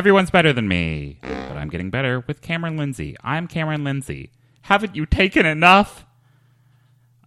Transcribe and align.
Everyone's 0.00 0.30
better 0.30 0.54
than 0.54 0.66
me, 0.66 1.18
but 1.20 1.58
I'm 1.58 1.68
getting 1.68 1.90
better 1.90 2.24
with 2.26 2.40
Cameron 2.40 2.78
Lindsay. 2.78 3.16
I'm 3.22 3.46
Cameron 3.46 3.84
Lindsay. 3.84 4.30
Haven't 4.62 4.96
you 4.96 5.04
taken 5.04 5.44
enough? 5.44 6.06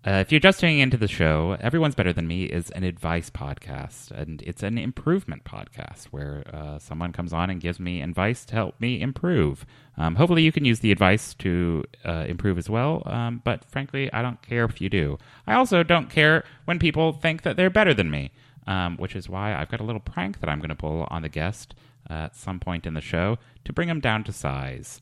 Uh, 0.04 0.14
if 0.14 0.32
you're 0.32 0.40
just 0.40 0.60
tuning 0.60 0.80
into 0.80 0.98
the 0.98 1.08
show, 1.08 1.56
Everyone's 1.62 1.94
Better 1.94 2.12
Than 2.12 2.26
Me 2.26 2.46
is 2.46 2.72
an 2.72 2.84
advice 2.84 3.30
podcast, 3.30 4.10
and 4.10 4.42
it's 4.42 4.64
an 4.64 4.80
improvement 4.80 5.44
podcast 5.44 6.06
where 6.06 6.46
uh, 6.52 6.80
someone 6.80 7.14
comes 7.14 7.32
on 7.32 7.52
and 7.52 7.62
gives 7.62 7.80
me 7.80 8.02
advice 8.02 8.44
to 8.46 8.56
help 8.56 8.82
me 8.82 9.00
improve. 9.00 9.68
Um, 9.96 10.16
hopefully, 10.16 10.42
you 10.42 10.52
can 10.52 10.66
use 10.66 10.80
the 10.80 10.92
advice 10.92 11.36
to 11.36 11.84
uh, 12.04 12.26
improve 12.28 12.58
as 12.58 12.72
well, 12.72 13.04
um, 13.06 13.44
but 13.44 13.64
frankly, 13.66 14.12
I 14.12 14.24
don't 14.24 14.42
care 14.42 14.66
if 14.66 14.82
you 14.82 14.90
do. 14.90 15.20
I 15.46 15.54
also 15.54 15.84
don't 15.84 16.10
care 16.10 16.44
when 16.66 16.80
people 16.80 17.14
think 17.14 17.44
that 17.44 17.56
they're 17.56 17.70
better 17.70 17.94
than 17.94 18.10
me, 18.10 18.32
um, 18.66 18.98
which 18.98 19.16
is 19.16 19.30
why 19.30 19.54
I've 19.54 19.70
got 19.70 19.80
a 19.80 19.84
little 19.84 20.02
prank 20.02 20.40
that 20.40 20.50
I'm 20.50 20.58
going 20.58 20.70
to 20.70 20.76
pull 20.76 21.06
on 21.12 21.22
the 21.22 21.30
guest 21.30 21.76
at 22.10 22.36
some 22.36 22.60
point 22.60 22.86
in 22.86 22.94
the 22.94 23.02
show 23.02 23.38
to 23.66 23.74
bring 23.74 23.88
them 23.88 24.00
down 24.00 24.24
to 24.26 24.32
size. 24.32 25.02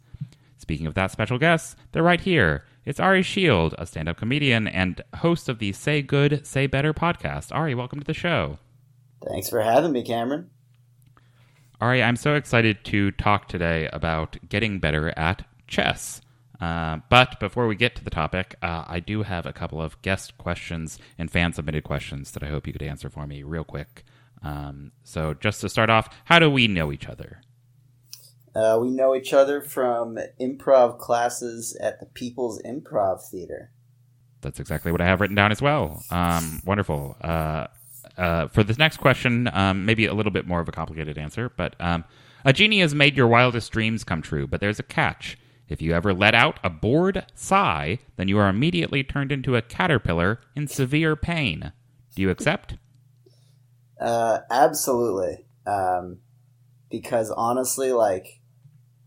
Speaking 0.58 0.86
of 0.86 0.94
that 0.94 1.12
special 1.12 1.40
guest, 1.40 1.76
they're 1.92 2.04
right 2.04 2.22
here. 2.22 2.66
It's 2.86 3.00
Ari 3.00 3.24
Shield, 3.24 3.76
a 3.78 3.86
stand 3.86 4.10
up 4.10 4.18
comedian 4.18 4.68
and 4.68 5.02
host 5.18 5.50
of 5.50 5.60
the 5.60 5.72
Say 5.72 6.02
Good, 6.02 6.46
Say 6.46 6.68
Better 6.68 6.94
podcast. 6.94 7.54
Ari, 7.54 7.76
welcome 7.76 8.00
to 8.00 8.06
the 8.06 8.14
show. 8.14 8.60
Thanks 9.28 9.50
for 9.50 9.62
having 9.62 9.92
me, 9.92 10.04
Cameron. 10.04 10.50
Ari, 11.80 12.04
I'm 12.04 12.16
so 12.16 12.36
excited 12.36 12.84
to 12.86 13.12
talk 13.12 13.48
today 13.48 13.90
about 13.92 14.38
getting 14.50 14.80
better 14.80 15.14
at 15.18 15.46
chess. 15.68 16.22
Uh, 16.60 17.00
but 17.10 17.40
before 17.40 17.66
we 17.66 17.76
get 17.76 17.96
to 17.96 18.04
the 18.04 18.12
topic, 18.12 18.56
uh, 18.62 18.86
I 18.88 19.00
do 19.00 19.24
have 19.24 19.48
a 19.48 19.54
couple 19.54 19.82
of 19.82 20.00
guest 20.04 20.38
questions 20.38 21.00
and 21.18 21.32
fan 21.32 21.54
submitted 21.54 21.84
questions 21.84 22.32
that 22.32 22.44
I 22.44 22.50
hope 22.50 22.68
you 22.68 22.74
could 22.74 22.84
answer 22.84 23.10
for 23.10 23.26
me 23.26 23.42
real 23.42 23.64
quick. 23.64 24.06
Um, 24.42 24.92
so, 25.04 25.34
just 25.34 25.62
to 25.62 25.70
start 25.70 25.90
off, 25.90 26.10
how 26.26 26.40
do 26.40 26.50
we 26.50 26.68
know 26.68 26.92
each 26.92 27.08
other? 27.08 27.42
Uh, 28.54 28.78
we 28.82 28.90
know 28.90 29.16
each 29.16 29.34
other 29.34 29.62
from 29.62 30.18
improv 30.40 30.98
classes 31.00 31.76
at 31.82 32.00
the 32.00 32.06
People's 32.06 32.62
Improv 32.64 33.22
Theater. 33.22 33.72
That's 34.42 34.60
exactly 34.60 34.92
what 34.92 35.02
I 35.02 35.06
have 35.06 35.22
written 35.22 35.36
down 35.36 35.52
as 35.52 35.62
well. 35.62 36.04
Um, 36.10 36.62
wonderful. 36.66 37.16
Uh, 37.22 37.68
uh, 38.18 38.48
for 38.48 38.64
this 38.64 38.78
next 38.78 38.98
question, 38.98 39.50
um, 39.54 39.86
maybe 39.86 40.06
a 40.06 40.14
little 40.14 40.32
bit 40.32 40.48
more 40.48 40.60
of 40.60 40.68
a 40.68 40.72
complicated 40.72 41.18
answer, 41.18 41.50
but 41.56 41.76
um, 41.80 42.04
a 42.44 42.52
genie 42.52 42.82
has 42.82 42.96
made 42.96 43.16
your 43.16 43.28
wildest 43.28 43.72
dreams 43.72 44.04
come 44.04 44.22
true, 44.22 44.48
but 44.48 44.60
there's 44.60 44.80
a 44.80 44.84
catch. 44.84 45.38
If 45.70 45.82
you 45.82 45.94
ever 45.94 46.14
let 46.14 46.36
out 46.36 46.60
a 46.64 46.70
bored 46.70 47.26
sigh, 47.34 48.00
then 48.18 48.28
you 48.28 48.38
are 48.40 48.50
immediately 48.50 49.04
turned 49.04 49.32
into 49.32 49.56
a 49.56 49.62
caterpillar 49.62 50.42
in 50.56 50.68
severe 50.68 51.16
pain. 51.16 51.72
Do 52.16 52.22
you 52.22 52.30
accept? 52.30 52.76
Uh, 54.02 54.40
absolutely. 54.50 55.46
Um, 55.68 56.20
because 56.90 57.30
honestly, 57.30 57.94
like, 57.94 58.42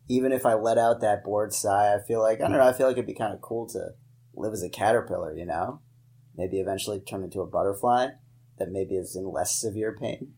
even 0.09 0.33
if 0.33 0.47
I 0.47 0.55
let 0.55 0.78
out 0.78 1.01
that 1.01 1.24
bored 1.24 1.52
sigh, 1.52 1.95
I 1.95 1.98
feel 2.07 2.20
like 2.20 2.41
I 2.41 2.45
don't 2.48 2.52
know. 2.52 2.67
I 2.67 2.73
feel 2.73 2.86
like 2.86 2.95
it'd 2.95 3.07
be 3.07 3.14
kind 3.14 3.35
of 3.35 3.41
cool 3.41 3.67
to 3.70 3.91
live 4.35 4.52
as 4.52 4.63
a 4.63 4.69
caterpillar. 4.69 5.36
You 5.36 5.46
know, 5.46 5.80
maybe 6.36 6.61
eventually 6.61 7.01
turn 7.01 7.24
into 7.24 7.41
a 7.41 7.46
butterfly 7.46 8.08
that 8.58 8.70
maybe 8.70 8.96
is 8.96 9.17
in 9.17 9.30
less 9.30 9.55
severe 9.55 9.96
pain. 9.98 10.35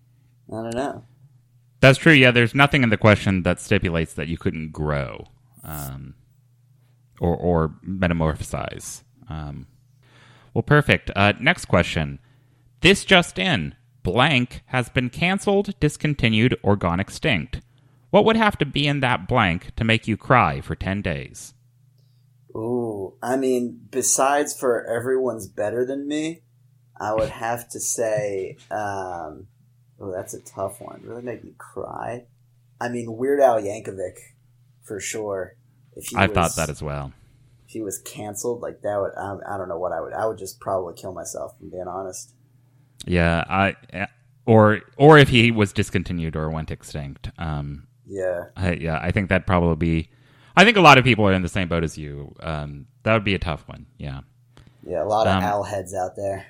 I 0.51 0.63
don't 0.63 0.75
know. 0.75 1.05
That's 1.81 1.99
true. 1.99 2.13
Yeah, 2.13 2.31
there's 2.31 2.55
nothing 2.55 2.83
in 2.83 2.89
the 2.89 2.97
question 2.97 3.43
that 3.43 3.61
stipulates 3.61 4.15
that 4.15 4.29
you 4.29 4.39
couldn't 4.39 4.73
grow, 4.73 5.27
um, 5.63 6.15
or 7.21 7.37
or 7.37 7.75
metamorphosize. 7.87 9.03
Um, 9.29 9.67
well, 10.55 10.63
perfect. 10.63 11.11
Uh, 11.15 11.35
next 11.41 11.67
question. 11.67 12.19
This 12.81 13.05
just 13.05 13.39
in: 13.39 13.75
blank 14.07 14.63
has 14.67 14.89
been 14.89 15.11
canceled, 15.11 15.79
discontinued, 15.81 16.57
or 16.63 16.77
gone 16.77 17.01
extinct. 17.01 17.61
What 18.11 18.25
would 18.25 18.37
have 18.37 18.57
to 18.59 18.65
be 18.65 18.87
in 18.87 19.01
that 19.01 19.27
blank 19.27 19.75
to 19.75 19.83
make 19.83 20.07
you 20.07 20.17
cry 20.17 20.61
for 20.61 20.77
10 20.77 21.03
days? 21.03 21.55
Ooh, 22.55 23.15
I 23.21 23.37
mean, 23.37 23.81
besides 23.91 24.57
for 24.57 24.87
everyone's 24.87 25.49
better 25.49 25.85
than 25.85 26.07
me, 26.07 26.43
I 27.01 27.15
would 27.15 27.31
have 27.31 27.69
to 27.71 27.81
say, 27.81 28.57
um, 28.71 29.49
oh, 30.01 30.13
that's 30.15 30.35
a 30.35 30.41
tough 30.41 30.81
one. 30.81 31.01
Really 31.03 31.23
make 31.23 31.43
me 31.43 31.55
cry. 31.59 32.27
I 32.81 32.89
mean, 32.89 33.17
Weird 33.17 33.41
Al 33.41 33.61
Yankovic, 33.61 34.19
for 34.85 35.01
sure. 35.01 35.57
If 35.97 36.15
I 36.15 36.29
thought 36.29 36.55
that 36.55 36.71
as 36.71 36.81
well. 36.81 37.13
If 37.67 37.73
he 37.73 37.83
was 37.83 37.99
canceled, 37.99 38.63
like 38.63 38.83
that 38.83 39.01
would, 39.01 39.13
I, 39.19 39.55
I 39.55 39.59
don't 39.59 39.69
know 39.69 39.79
what 39.79 39.91
I 39.91 40.01
would. 40.01 40.13
I 40.13 40.27
would 40.27 40.39
just 40.39 40.61
probably 40.61 40.95
kill 40.95 41.13
myself. 41.13 41.59
From 41.59 41.71
being 41.71 41.89
honest. 41.89 42.36
Yeah, 43.07 43.45
I, 43.49 43.77
or 44.47 44.81
or 44.97 45.19
if 45.19 45.29
he 45.29 45.51
was 45.51 45.73
discontinued 45.73 46.37
or 46.37 46.51
went 46.51 46.71
extinct. 46.71 47.31
Um, 47.39 47.87
yeah. 48.07 48.45
I, 48.57 48.73
yeah, 48.73 48.99
I 49.03 49.11
think 49.11 49.29
that 49.29 49.47
probably 49.47 49.77
be. 49.77 50.11
I 50.57 50.65
think 50.65 50.77
a 50.77 50.81
lot 50.81 50.97
of 50.97 51.05
people 51.05 51.27
are 51.29 51.33
in 51.33 51.43
the 51.43 51.49
same 51.49 51.69
boat 51.69 51.85
as 51.85 51.99
you. 51.99 52.35
Um, 52.41 52.87
that 53.03 53.13
would 53.13 53.25
be 53.25 53.35
a 53.35 53.39
tough 53.39 53.69
one. 53.69 53.87
Yeah. 53.99 54.21
Yeah, 54.87 55.03
a 55.03 55.05
lot 55.05 55.27
of 55.27 55.35
um, 55.35 55.43
owl 55.43 55.65
heads 55.65 55.95
out 55.95 56.17
there. 56.17 56.47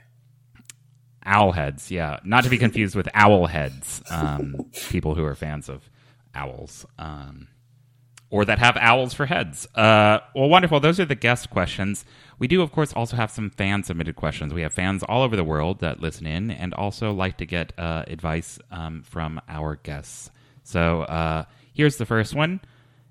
Owl 1.25 1.53
heads, 1.53 1.91
yeah. 1.91 2.21
Not 2.23 2.45
to 2.45 2.51
be 2.51 2.59
confused 2.67 2.95
with 2.95 3.09
owl 3.15 3.47
heads. 3.47 4.03
Um, 4.11 4.71
people 4.91 5.15
who 5.15 5.25
are 5.25 5.35
fans 5.35 5.69
of 5.69 5.91
owls. 6.35 6.87
Um, 6.99 7.49
or 8.37 8.45
that 8.45 8.59
have 8.59 8.77
owls 8.77 9.15
for 9.15 9.25
heads. 9.25 9.67
Uh, 9.75 10.19
well, 10.35 10.51
wonderful. 10.51 10.79
Those 10.79 11.01
are 11.01 11.07
the 11.07 11.15
guest 11.15 11.49
questions. 11.49 12.05
We 12.39 12.47
do, 12.47 12.61
of 12.61 12.71
course, 12.71 12.93
also 12.93 13.17
have 13.17 13.31
some 13.31 13.49
fan 13.49 13.83
submitted 13.83 14.15
questions. 14.15 14.53
We 14.53 14.61
have 14.61 14.75
fans 14.75 15.03
all 15.03 15.23
over 15.23 15.37
the 15.37 15.43
world 15.43 15.81
that 15.81 16.01
listen 16.01 16.27
in 16.27 16.51
and 16.51 16.75
also 16.75 17.15
like 17.15 17.39
to 17.39 17.47
get 17.47 17.73
uh, 17.79 18.05
advice 18.07 18.59
um, 18.71 19.03
from 19.05 19.41
our 19.49 19.77
guests. 19.77 20.31
So 20.65 21.03
uh, 21.05 21.45
here's 21.73 21.97
the 21.97 22.05
first 22.05 22.35
one 22.35 22.61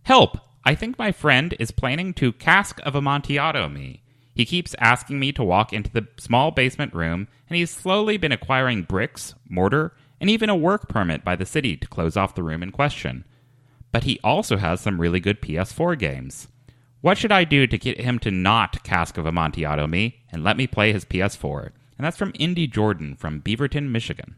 Help! 0.03 0.37
I 0.63 0.75
think 0.75 0.99
my 0.99 1.11
friend 1.11 1.55
is 1.59 1.71
planning 1.71 2.13
to 2.15 2.31
cask 2.31 2.79
of 2.83 2.93
amontillado 2.93 3.67
me. 3.67 4.03
He 4.35 4.45
keeps 4.45 4.75
asking 4.77 5.19
me 5.19 5.31
to 5.31 5.43
walk 5.43 5.73
into 5.73 5.91
the 5.91 6.07
small 6.17 6.51
basement 6.51 6.93
room, 6.93 7.27
and 7.49 7.57
he's 7.57 7.71
slowly 7.71 8.17
been 8.17 8.31
acquiring 8.31 8.83
bricks, 8.83 9.33
mortar, 9.49 9.95
and 10.21 10.29
even 10.29 10.51
a 10.51 10.55
work 10.55 10.87
permit 10.87 11.23
by 11.23 11.35
the 11.35 11.47
city 11.47 11.75
to 11.77 11.87
close 11.87 12.15
off 12.15 12.35
the 12.35 12.43
room 12.43 12.61
in 12.61 12.71
question. 12.71 13.25
But 13.95 14.03
he 14.03 14.19
also 14.25 14.57
has 14.57 14.81
some 14.81 14.99
really 14.99 15.21
good 15.21 15.41
PS4 15.41 15.97
games. 15.97 16.49
What 16.99 17.17
should 17.17 17.31
I 17.31 17.45
do 17.45 17.65
to 17.65 17.77
get 17.77 18.01
him 18.01 18.19
to 18.19 18.29
not 18.29 18.83
cask 18.83 19.17
of 19.17 19.25
amontillado 19.25 19.87
me 19.87 20.25
and 20.33 20.43
let 20.43 20.57
me 20.57 20.67
play 20.67 20.91
his 20.91 21.05
PS4? 21.05 21.67
And 21.97 22.05
that's 22.05 22.17
from 22.17 22.33
Indy 22.37 22.67
Jordan 22.67 23.15
from 23.15 23.41
Beaverton, 23.41 23.91
Michigan. 23.91 24.35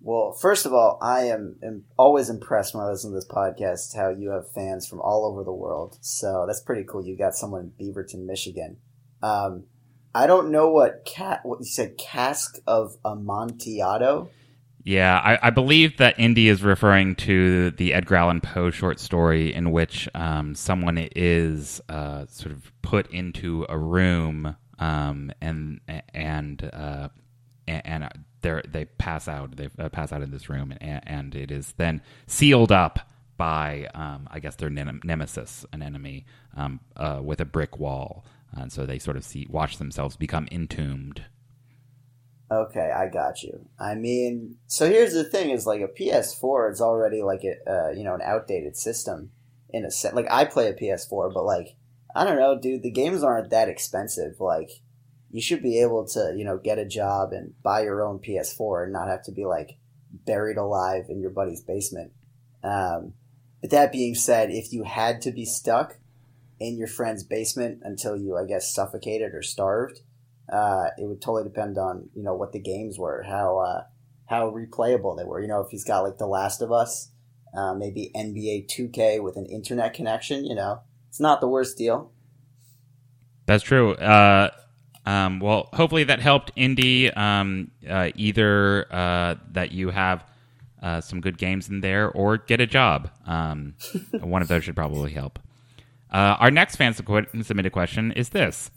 Well, 0.00 0.32
first 0.32 0.66
of 0.66 0.74
all, 0.74 0.98
I 1.00 1.26
am, 1.26 1.60
am, 1.62 1.84
always 1.96 2.28
impressed 2.28 2.74
when 2.74 2.82
I 2.82 2.90
listen 2.90 3.12
to 3.12 3.14
this 3.14 3.28
podcast 3.28 3.94
how 3.94 4.08
you 4.08 4.30
have 4.30 4.50
fans 4.50 4.88
from 4.88 5.00
all 5.00 5.24
over 5.26 5.44
the 5.44 5.52
world. 5.52 5.98
So 6.00 6.42
that's 6.48 6.60
pretty 6.60 6.82
cool. 6.82 7.06
You 7.06 7.16
got 7.16 7.36
someone 7.36 7.72
in 7.78 7.86
Beaverton, 7.86 8.26
Michigan. 8.26 8.78
Um, 9.22 9.66
I 10.12 10.26
don't 10.26 10.50
know 10.50 10.70
what 10.70 11.04
cat 11.04 11.42
what 11.44 11.60
you 11.60 11.66
said 11.66 11.98
cask 11.98 12.56
of 12.66 12.96
amontillado. 13.04 14.28
Yeah, 14.84 15.18
I, 15.18 15.46
I, 15.46 15.50
believe 15.50 15.96
that 15.96 16.20
Indy 16.20 16.46
is 16.50 16.62
referring 16.62 17.16
to 17.16 17.70
the 17.70 17.94
Edgar 17.94 18.16
Allan 18.16 18.42
Poe 18.42 18.70
short 18.70 19.00
story 19.00 19.54
in 19.54 19.72
which 19.72 20.10
um, 20.14 20.54
someone 20.54 20.98
is 21.16 21.80
uh, 21.88 22.26
sort 22.26 22.52
of 22.52 22.70
put 22.82 23.10
into 23.10 23.64
a 23.70 23.78
room 23.78 24.56
um, 24.78 25.32
and 25.40 25.80
and 26.12 26.70
uh, 26.70 27.08
and 27.66 28.10
they 28.42 28.60
they 28.68 28.84
pass 28.84 29.26
out. 29.26 29.56
They 29.56 29.70
uh, 29.78 29.88
pass 29.88 30.12
out 30.12 30.20
in 30.20 30.30
this 30.30 30.50
room, 30.50 30.74
and, 30.80 31.00
and, 31.06 31.34
it 31.34 31.50
is 31.50 31.72
then 31.78 32.02
sealed 32.26 32.70
up 32.70 33.10
by, 33.36 33.88
um, 33.94 34.28
I 34.30 34.38
guess, 34.38 34.56
their 34.56 34.70
nem- 34.70 35.00
nemesis, 35.02 35.66
an 35.72 35.82
enemy, 35.82 36.26
um, 36.56 36.80
uh, 36.96 37.20
with 37.22 37.40
a 37.40 37.44
brick 37.44 37.78
wall, 37.78 38.24
and 38.52 38.70
so 38.70 38.86
they 38.86 38.98
sort 38.98 39.16
of 39.16 39.24
see 39.24 39.46
watch 39.48 39.78
themselves 39.78 40.16
become 40.16 40.46
entombed. 40.52 41.24
Okay, 42.54 42.92
I 42.94 43.08
got 43.08 43.42
you. 43.42 43.66
I 43.80 43.94
mean, 43.94 44.56
so 44.66 44.88
here's 44.88 45.12
the 45.12 45.24
thing: 45.24 45.50
is 45.50 45.66
like 45.66 45.80
a 45.80 45.88
PS4, 45.88 46.70
it's 46.70 46.80
already 46.80 47.22
like 47.22 47.42
a 47.44 47.70
uh, 47.70 47.90
you 47.90 48.04
know 48.04 48.14
an 48.14 48.22
outdated 48.22 48.76
system 48.76 49.30
in 49.70 49.84
a 49.84 49.90
set. 49.90 50.14
Like 50.14 50.30
I 50.30 50.44
play 50.44 50.68
a 50.68 50.74
PS4, 50.74 51.34
but 51.34 51.44
like 51.44 51.76
I 52.14 52.24
don't 52.24 52.38
know, 52.38 52.58
dude. 52.58 52.82
The 52.82 52.90
games 52.90 53.22
aren't 53.22 53.50
that 53.50 53.68
expensive. 53.68 54.40
Like 54.40 54.70
you 55.34 55.42
should 55.42 55.62
be 55.62 55.80
able 55.80 56.06
to, 56.06 56.32
you 56.36 56.44
know, 56.44 56.58
get 56.58 56.78
a 56.78 56.84
job 56.84 57.32
and 57.32 57.60
buy 57.60 57.82
your 57.82 58.06
own 58.06 58.20
PS4 58.20 58.84
and 58.84 58.92
not 58.92 59.08
have 59.08 59.24
to 59.24 59.32
be 59.32 59.44
like 59.44 59.78
buried 60.12 60.56
alive 60.56 61.06
in 61.08 61.20
your 61.20 61.30
buddy's 61.30 61.60
basement. 61.60 62.12
Um, 62.62 63.14
but 63.60 63.70
that 63.70 63.90
being 63.90 64.14
said, 64.14 64.52
if 64.52 64.72
you 64.72 64.84
had 64.84 65.22
to 65.22 65.32
be 65.32 65.44
stuck 65.44 65.96
in 66.60 66.76
your 66.76 66.86
friend's 66.86 67.24
basement 67.24 67.80
until 67.82 68.16
you, 68.16 68.36
I 68.36 68.44
guess, 68.44 68.72
suffocated 68.72 69.34
or 69.34 69.42
starved, 69.42 70.02
uh, 70.52 70.86
it 70.98 71.06
would 71.06 71.20
totally 71.20 71.44
depend 71.44 71.78
on 71.78 72.08
you 72.14 72.22
know 72.22 72.34
what 72.34 72.52
the 72.52 72.58
games 72.58 72.98
were, 72.98 73.22
how 73.22 73.58
uh, 73.58 73.84
how 74.26 74.50
replayable 74.50 75.16
they 75.16 75.24
were. 75.24 75.40
You 75.40 75.48
know, 75.48 75.60
if 75.60 75.70
he's 75.70 75.84
got 75.84 76.00
like 76.00 76.18
The 76.18 76.26
Last 76.26 76.62
of 76.62 76.72
Us, 76.72 77.10
uh, 77.56 77.74
maybe 77.74 78.10
NBA 78.14 78.68
2K 78.68 79.22
with 79.22 79.36
an 79.36 79.46
internet 79.46 79.94
connection, 79.94 80.44
you 80.44 80.54
know, 80.54 80.80
it's 81.08 81.20
not 81.20 81.40
the 81.40 81.48
worst 81.48 81.78
deal. 81.78 82.12
That's 83.46 83.62
true. 83.62 83.94
Uh, 83.94 84.50
um, 85.06 85.40
well, 85.40 85.68
hopefully 85.72 86.04
that 86.04 86.20
helped 86.20 86.52
Indy. 86.56 87.10
Um, 87.12 87.70
uh, 87.88 88.10
either 88.14 88.92
uh, 88.92 89.34
that 89.52 89.72
you 89.72 89.90
have 89.90 90.24
uh, 90.82 91.00
some 91.00 91.20
good 91.20 91.38
games 91.38 91.68
in 91.68 91.80
there, 91.80 92.10
or 92.10 92.38
get 92.38 92.60
a 92.60 92.66
job. 92.66 93.10
Um, 93.26 93.74
one 94.20 94.42
of 94.42 94.48
those 94.48 94.64
should 94.64 94.76
probably 94.76 95.12
help. 95.12 95.38
Uh, 96.10 96.36
our 96.38 96.50
next 96.50 96.76
fan 96.76 96.94
submitted 96.94 97.72
question 97.72 98.12
is 98.12 98.28
this 98.30 98.70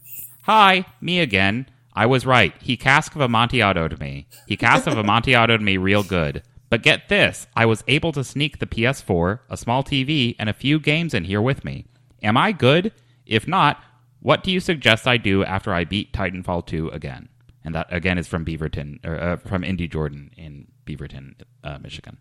Hi, 0.47 0.85
me 1.01 1.19
again. 1.19 1.67
I 1.93 2.05
was 2.05 2.25
right. 2.25 2.53
He 2.61 2.77
cask 2.77 3.13
of 3.15 3.21
Amontillado 3.21 3.89
me. 3.99 4.29
He 4.47 4.55
cask 4.55 4.87
of 4.87 4.97
Amontillado 4.97 5.57
me 5.57 5.75
real 5.75 6.03
good. 6.03 6.41
But 6.69 6.83
get 6.83 7.09
this 7.09 7.47
I 7.53 7.65
was 7.65 7.83
able 7.89 8.13
to 8.13 8.23
sneak 8.23 8.59
the 8.59 8.65
PS4, 8.65 9.39
a 9.49 9.57
small 9.57 9.83
TV, 9.83 10.37
and 10.39 10.47
a 10.47 10.53
few 10.53 10.79
games 10.79 11.13
in 11.13 11.25
here 11.25 11.41
with 11.41 11.65
me. 11.65 11.87
Am 12.23 12.37
I 12.37 12.53
good? 12.53 12.93
If 13.25 13.45
not, 13.45 13.83
what 14.21 14.41
do 14.41 14.49
you 14.49 14.61
suggest 14.61 15.05
I 15.05 15.17
do 15.17 15.43
after 15.43 15.73
I 15.73 15.83
beat 15.83 16.13
Titanfall 16.13 16.65
2 16.65 16.91
again? 16.91 17.27
And 17.65 17.75
that 17.75 17.87
again 17.91 18.17
is 18.17 18.25
from 18.25 18.45
Beaverton, 18.45 19.05
or 19.05 19.19
uh, 19.19 19.35
from 19.35 19.65
Indy 19.65 19.89
Jordan 19.89 20.31
in 20.37 20.67
Beaverton, 20.85 21.41
uh, 21.61 21.77
Michigan. 21.79 22.19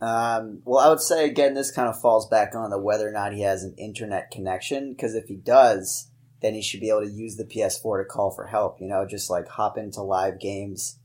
Um, 0.00 0.62
well, 0.64 0.82
I 0.82 0.88
would 0.88 1.02
say 1.02 1.26
again, 1.26 1.52
this 1.52 1.70
kind 1.70 1.90
of 1.90 2.00
falls 2.00 2.26
back 2.26 2.54
on 2.54 2.70
the 2.70 2.78
whether 2.78 3.06
or 3.06 3.12
not 3.12 3.34
he 3.34 3.42
has 3.42 3.64
an 3.64 3.74
internet 3.76 4.30
connection. 4.30 4.92
Because 4.92 5.14
if 5.14 5.26
he 5.26 5.36
does, 5.36 6.08
then 6.42 6.54
he 6.54 6.62
should 6.62 6.80
be 6.80 6.88
able 6.88 7.02
to 7.02 7.10
use 7.10 7.36
the 7.36 7.44
PS4 7.44 8.02
to 8.02 8.04
call 8.04 8.30
for 8.30 8.46
help. 8.46 8.80
You 8.80 8.88
know, 8.88 9.06
just 9.06 9.30
like 9.30 9.48
hop 9.48 9.78
into 9.78 10.02
live 10.02 10.40
games 10.40 10.98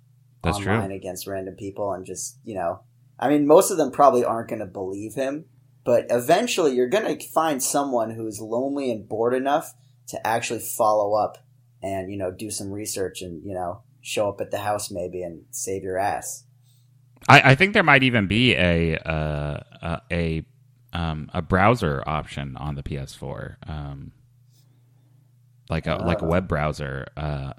That's 0.43 0.57
online 0.57 0.89
true. 0.89 0.95
against 0.95 1.27
random 1.27 1.55
people 1.55 1.93
and 1.93 2.05
just 2.05 2.37
you 2.43 2.55
know, 2.55 2.81
I 3.19 3.29
mean, 3.29 3.47
most 3.47 3.71
of 3.71 3.77
them 3.77 3.91
probably 3.91 4.25
aren't 4.25 4.49
going 4.49 4.59
to 4.59 4.65
believe 4.65 5.13
him, 5.15 5.45
but 5.83 6.07
eventually 6.09 6.73
you're 6.73 6.89
going 6.89 7.17
to 7.17 7.27
find 7.27 7.61
someone 7.61 8.11
who 8.11 8.27
is 8.27 8.39
lonely 8.39 8.91
and 8.91 9.07
bored 9.07 9.33
enough 9.33 9.73
to 10.07 10.27
actually 10.27 10.59
follow 10.59 11.13
up 11.13 11.37
and 11.81 12.11
you 12.11 12.17
know 12.17 12.31
do 12.31 12.51
some 12.51 12.71
research 12.71 13.21
and 13.21 13.43
you 13.45 13.53
know 13.53 13.81
show 14.01 14.29
up 14.29 14.41
at 14.41 14.51
the 14.51 14.59
house 14.59 14.91
maybe 14.91 15.23
and 15.23 15.43
save 15.51 15.83
your 15.83 15.97
ass. 15.97 16.43
I, 17.27 17.51
I 17.51 17.55
think 17.55 17.73
there 17.73 17.83
might 17.83 18.03
even 18.03 18.27
be 18.27 18.55
a 18.55 18.97
uh, 18.97 19.59
a 19.81 20.01
a, 20.11 20.45
um, 20.93 21.29
a 21.33 21.41
browser 21.41 22.03
option 22.05 22.57
on 22.57 22.75
the 22.75 22.83
PS4, 22.83 23.55
um, 23.67 24.11
like 25.71 25.87
a 25.87 25.95
like 25.95 26.21
a 26.21 26.25
web 26.25 26.47
browser. 26.47 27.07
Uh, 27.17 27.53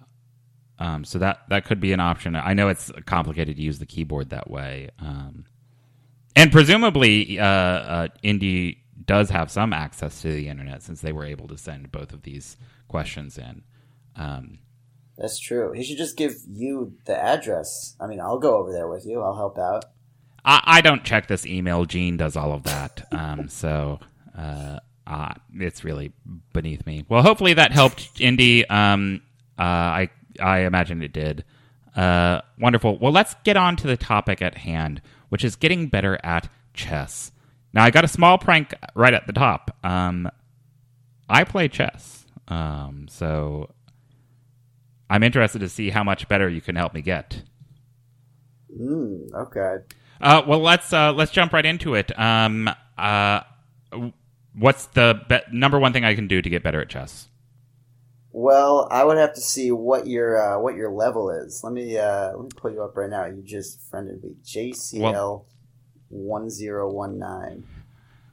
um, 0.79 1.05
so 1.05 1.19
that 1.19 1.41
that 1.49 1.65
could 1.65 1.81
be 1.81 1.93
an 1.93 2.01
option. 2.01 2.37
I 2.37 2.55
know 2.55 2.69
it's 2.69 2.93
complicated 3.07 3.57
to 3.57 3.63
use 3.63 3.79
the 3.79 3.87
keyboard 3.87 4.31
that 4.31 4.49
way, 4.49 4.91
um, 5.01 5.47
and 6.37 6.53
presumably, 6.53 7.41
uh, 7.41 7.45
uh, 7.45 8.09
Indy 8.23 8.85
does 9.05 9.31
have 9.31 9.51
some 9.51 9.73
access 9.73 10.23
to 10.23 10.33
the 10.33 10.49
internet 10.49 10.83
since 10.83 11.01
they 11.01 11.13
were 11.13 11.25
able 11.25 11.49
to 11.49 11.59
send 11.59 11.91
both 11.91 12.13
of 12.13 12.23
these 12.23 12.57
questions 12.89 13.39
in. 13.39 13.63
Um, 14.15 14.59
That's 15.19 15.39
true. 15.39 15.73
He 15.73 15.83
should 15.83 15.99
just 15.99 16.17
give 16.17 16.35
you 16.49 16.95
the 17.07 17.19
address. 17.19 17.97
I 18.01 18.07
mean, 18.07 18.21
I'll 18.21 18.39
go 18.39 18.59
over 18.59 18.73
there 18.73 18.89
with 18.89 19.05
you. 19.07 19.21
I'll 19.21 19.37
help 19.37 19.59
out. 19.59 19.87
I, 20.45 20.63
I 20.65 20.81
don't 20.81 21.05
check 21.05 21.27
this 21.27 21.47
email. 21.47 21.85
Gene 21.85 22.17
does 22.17 22.37
all 22.37 22.53
of 22.53 22.63
that. 22.65 23.07
Um, 23.13 23.49
so 23.49 24.01
uh, 24.37 24.79
uh, 25.07 25.35
it's 25.55 25.85
really 25.85 26.13
beneath 26.53 26.87
me. 26.87 27.05
Well, 27.09 27.23
hopefully 27.23 27.55
that 27.55 27.73
helped, 27.73 28.21
Indy. 28.21 28.69
Um, 28.69 29.23
uh, 29.59 29.63
I 29.63 30.11
I 30.41 30.61
imagine 30.61 31.03
it 31.03 31.13
did. 31.13 31.45
Uh, 31.97 32.41
wonderful. 32.59 32.99
Well, 32.99 33.13
let's 33.13 33.35
get 33.45 33.57
on 33.57 33.77
to 33.77 33.87
the 33.87 33.97
topic 33.97 34.41
at 34.41 34.59
hand, 34.59 35.03
which 35.29 35.45
is 35.45 35.57
getting 35.57 35.89
better 35.89 36.19
at 36.25 36.49
chess. 36.73 37.33
Now, 37.75 37.85
I 37.85 37.91
got 37.91 38.05
a 38.05 38.09
small 38.09 38.39
prank 38.39 38.75
right 38.95 39.15
at 39.15 39.27
the 39.27 39.33
top. 39.33 39.77
Um, 39.85 40.29
I 41.29 41.45
play 41.45 41.69
chess, 41.69 42.27
um, 42.49 43.07
so 43.09 43.71
I'm 45.09 45.23
interested 45.23 45.61
to 45.61 45.69
see 45.69 45.91
how 45.91 46.05
much 46.05 46.29
better 46.29 46.49
you 46.49 46.61
can 46.61 46.77
help 46.77 46.95
me 46.95 47.03
get. 47.03 47.43
Mm, 48.79 49.33
okay. 49.35 49.85
Uh, 50.21 50.43
well, 50.47 50.61
let's 50.61 50.93
uh, 50.93 51.13
let's 51.13 51.33
jump 51.33 51.53
right 51.53 51.67
into 51.67 51.95
it. 51.95 52.17
Um, 52.19 52.71
uh, 52.97 53.41
what's 54.55 54.87
the 54.87 55.21
be- 55.29 55.57
number 55.57 55.79
one 55.79 55.93
thing 55.93 56.05
I 56.05 56.15
can 56.15 56.27
do 56.29 56.43
to 56.43 56.51
get 56.51 56.63
better 56.63 56.81
at 56.81 56.89
chess? 56.89 57.29
Well, 58.35 58.89
I 58.91 59.05
would 59.05 59.19
have 59.19 59.35
to 59.35 59.41
see 59.41 59.71
what 59.73 60.07
your 60.07 60.41
uh, 60.41 60.59
what 60.61 60.75
your 60.75 60.91
level 60.91 61.31
is. 61.31 61.63
Let 61.63 61.73
me 61.73 61.99
uh, 61.99 62.33
let 62.33 62.43
me 62.43 62.49
pull 62.57 62.71
you 62.71 62.83
up 62.83 62.97
right 62.97 63.11
now. 63.11 63.27
You 63.27 63.43
just 63.43 63.81
friended 63.91 64.23
me. 64.25 64.37
JCL 64.45 65.45
one 66.09 66.49
zero 66.51 66.91
one 66.91 67.19
nine. 67.19 67.67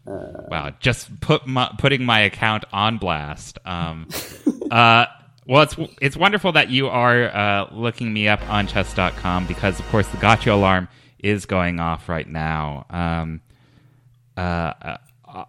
Uh, 0.07 0.43
Wow, 0.49 0.73
just 0.79 1.19
put 1.19 1.45
my, 1.45 1.71
putting 1.77 2.03
my 2.03 2.21
account 2.21 2.65
on 2.71 2.97
blast. 2.97 3.59
Um, 3.65 4.07
uh, 4.71 5.05
well, 5.45 5.63
it's 5.63 5.75
it's 6.01 6.17
wonderful 6.17 6.53
that 6.53 6.69
you 6.69 6.87
are 6.87 7.25
uh, 7.25 7.67
looking 7.73 8.13
me 8.13 8.27
up 8.27 8.41
on 8.49 8.67
chess.com 8.67 9.47
because, 9.47 9.79
of 9.79 9.87
course, 9.87 10.07
the 10.07 10.17
gotcha 10.17 10.53
alarm 10.53 10.87
is 11.19 11.45
going 11.45 11.79
off 11.79 12.07
right 12.07 12.27
now. 12.27 12.85
Um, 12.89 13.41
uh, 14.37 14.39
uh, 14.39 14.97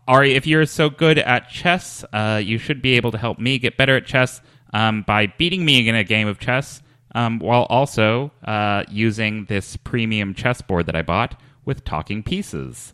Ari, 0.06 0.34
if 0.34 0.46
you're 0.46 0.66
so 0.66 0.90
good 0.90 1.18
at 1.18 1.48
chess, 1.48 2.04
uh, 2.12 2.40
you 2.42 2.58
should 2.58 2.82
be 2.82 2.94
able 2.94 3.10
to 3.12 3.18
help 3.18 3.38
me 3.38 3.58
get 3.58 3.76
better 3.76 3.96
at 3.96 4.06
chess 4.06 4.40
um, 4.72 5.02
by 5.02 5.26
beating 5.26 5.64
me 5.64 5.88
in 5.88 5.94
a 5.94 6.04
game 6.04 6.28
of 6.28 6.38
chess, 6.38 6.82
um, 7.14 7.38
while 7.38 7.64
also 7.64 8.30
uh, 8.44 8.84
using 8.90 9.46
this 9.46 9.76
premium 9.76 10.34
chessboard 10.34 10.86
that 10.86 10.96
I 10.96 11.02
bought 11.02 11.40
with 11.64 11.84
talking 11.84 12.22
pieces. 12.22 12.92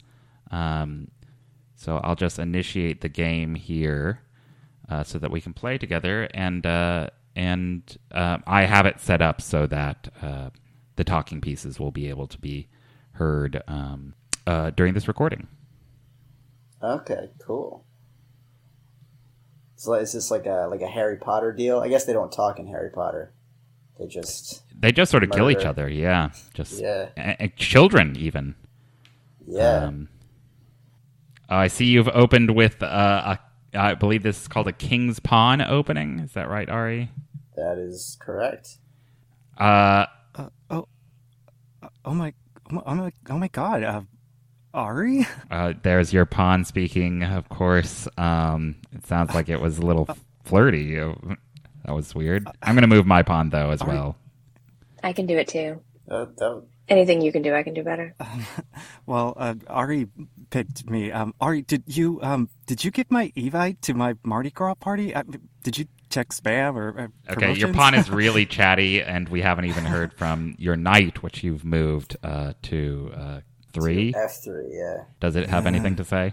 Um, 0.50 1.11
so 1.75 2.00
I'll 2.03 2.15
just 2.15 2.38
initiate 2.38 3.00
the 3.00 3.09
game 3.09 3.55
here 3.55 4.21
uh, 4.88 5.05
so 5.05 5.19
that 5.19 5.31
we 5.31 5.41
can 5.41 5.53
play 5.53 5.79
together, 5.79 6.29
and 6.33 6.65
uh, 6.65 7.11
and 7.35 7.97
uh, 8.12 8.38
I 8.47 8.62
have 8.62 8.87
it 8.87 9.00
set 9.00 9.21
up 9.21 9.41
so 9.41 9.67
that 9.67 10.09
uh, 10.23 10.50
the 10.97 11.05
talking 11.05 11.41
pieces 11.41 11.79
will 11.79 11.90
be 11.90 12.09
able 12.09 12.26
to 12.28 12.38
be 12.38 12.69
heard 13.12 13.62
um, 13.69 14.14
uh, 14.47 14.71
during 14.71 14.95
this 14.95 15.09
recording. 15.09 15.49
Okay, 17.00 17.31
cool. 17.45 17.85
So 19.76 19.95
is 19.95 20.12
this 20.12 20.31
like 20.31 20.47
a 20.47 20.69
like 20.71 20.81
a 20.81 20.87
Harry 20.88 21.16
Potter 21.16 21.52
deal? 21.52 21.81
I 21.81 21.88
guess 21.88 22.05
they 22.05 22.12
don't 22.12 22.33
talk 22.33 22.59
in 22.59 22.66
Harry 22.69 22.90
Potter. 22.90 23.33
They 23.99 24.07
just 24.07 24.62
They 24.78 24.93
just 24.93 25.11
sort 25.11 25.23
of 25.25 25.31
kill 25.31 25.50
each 25.50 25.64
other, 25.64 25.88
yeah. 25.88 26.31
Just 26.55 26.81
Yeah. 26.81 27.09
a- 27.16 27.45
a- 27.45 27.49
children 27.49 28.16
even. 28.16 28.55
yeah. 29.47 29.85
Um, 29.85 30.09
I 31.49 31.69
see 31.69 31.85
you've 31.87 32.09
opened 32.09 32.50
with 32.57 32.83
uh, 32.83 33.37
a, 33.75 33.78
I 33.78 33.95
believe 33.95 34.23
this 34.25 34.40
is 34.43 34.49
called 34.49 34.66
a 34.66 34.73
King's 34.73 35.21
Pawn 35.21 35.61
opening. 35.61 36.19
Is 36.21 36.33
that 36.33 36.49
right, 36.49 36.69
Ari? 36.69 37.11
that 37.57 37.78
is 37.78 38.19
correct. 38.21 38.78
Uh, 39.59 40.07
Uh, 40.35 40.49
oh, 40.71 40.88
uh, 41.83 41.88
oh 42.05 42.12
my, 42.14 42.35
oh 42.71 42.75
my, 42.75 42.83
oh 42.85 42.95
my, 42.95 43.12
oh 43.31 43.38
my 43.38 43.49
God, 43.49 43.83
uh, 43.83 44.02
Ari? 44.76 45.26
uh, 45.50 45.73
there's 45.83 46.12
your 46.12 46.26
pawn 46.26 46.64
speaking, 46.64 47.23
of 47.25 47.49
course. 47.49 48.06
Um, 48.18 48.76
it 48.92 49.06
sounds 49.06 49.35
like 49.35 49.49
it 49.49 49.61
was 49.61 49.78
a 49.78 49.83
little 49.83 50.09
flirty. 50.45 50.95
That 50.97 51.95
was 51.95 52.14
weird. 52.14 52.47
I'm 52.62 52.75
going 52.75 52.83
to 52.88 52.95
move 52.95 53.06
my 53.06 53.23
pawn, 53.23 53.50
though, 53.50 53.71
as 53.71 53.80
Ari- 53.83 53.90
well. 53.92 54.16
I 55.02 55.12
can 55.12 55.26
do 55.26 55.37
it 55.38 55.49
too. 55.49 55.80
Uh, 56.11 56.26
that, 56.37 56.62
Anything 56.88 57.21
you 57.21 57.33
can 57.33 57.42
do, 57.42 57.52
I 57.52 57.62
can 57.64 57.75
do 57.75 57.83
better. 57.83 58.14
Well, 59.06 59.35
uh, 59.37 59.54
Ari 59.68 60.09
picked 60.50 60.88
me. 60.90 61.12
Um, 61.12 61.33
Ari, 61.40 61.62
did 61.62 61.85
you 61.87 62.21
um, 62.23 62.49
did 62.66 62.85
you 62.85 62.90
get 62.90 63.09
my 63.11 63.30
Evite 63.37 63.80
to 63.83 63.95
my 63.95 64.14
Mardi 64.25 64.50
Gras 64.50 64.75
party? 64.75 65.14
Uh, 65.14 65.23
did 65.62 65.78
you 65.78 65.87
check 66.11 66.30
spam 66.30 66.75
or? 66.75 67.00
Uh, 67.28 67.33
Okay, 67.33 67.54
your 67.54 67.73
pawn 67.73 67.95
is 67.95 68.11
really 68.23 68.47
chatty, 68.47 69.00
and 69.02 69.28
we 69.28 69.42
haven't 69.42 69.66
even 69.66 69.85
heard 69.85 70.12
from 70.12 70.56
your 70.59 70.75
knight, 70.76 71.23
which 71.23 71.45
you've 71.45 71.64
moved 71.64 72.16
uh, 72.25 72.54
to 72.62 73.12
uh, 73.16 73.40
three. 73.83 74.14
F 74.16 74.42
three. 74.42 74.71
Yeah. 74.73 75.04
Does 75.21 75.37
it 75.37 75.49
have 75.49 75.66
anything 75.66 75.97
to 75.97 76.04
say? 76.04 76.33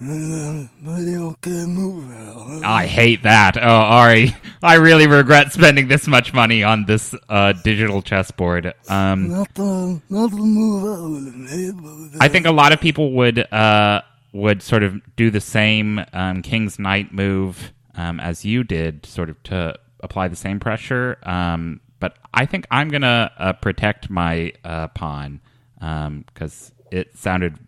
But 0.00 0.06
they 0.06 1.14
don't 1.14 1.40
get 1.40 1.66
move 1.66 2.08
out. 2.12 2.62
I 2.64 2.86
hate 2.86 3.24
that. 3.24 3.56
Oh, 3.56 3.68
Ari, 3.68 4.32
I 4.62 4.76
really 4.76 5.08
regret 5.08 5.52
spending 5.52 5.88
this 5.88 6.06
much 6.06 6.32
money 6.32 6.62
on 6.62 6.84
this 6.84 7.16
uh, 7.28 7.52
digital 7.52 8.00
chessboard. 8.00 8.74
Um, 8.88 9.28
Not 9.30 9.52
the, 9.54 10.00
not 10.08 10.30
the 10.30 10.36
move 10.36 12.14
out. 12.14 12.22
I 12.22 12.28
think 12.28 12.46
a 12.46 12.52
lot 12.52 12.72
of 12.72 12.80
people 12.80 13.12
would 13.14 13.40
uh, 13.52 14.02
would 14.32 14.62
sort 14.62 14.84
of 14.84 15.00
do 15.16 15.30
the 15.32 15.40
same 15.40 16.00
um, 16.12 16.42
King's 16.42 16.78
Knight 16.78 17.12
move 17.12 17.72
um, 17.96 18.20
as 18.20 18.44
you 18.44 18.62
did, 18.62 19.04
sort 19.04 19.30
of 19.30 19.42
to 19.44 19.74
apply 20.00 20.28
the 20.28 20.36
same 20.36 20.60
pressure. 20.60 21.18
Um, 21.24 21.80
but 21.98 22.16
I 22.32 22.46
think 22.46 22.68
I'm 22.70 22.88
gonna 22.88 23.32
uh, 23.36 23.52
protect 23.54 24.10
my 24.10 24.52
uh, 24.62 24.86
pawn 24.88 25.40
because 25.78 26.72
it 26.90 27.16
sounded 27.16 27.58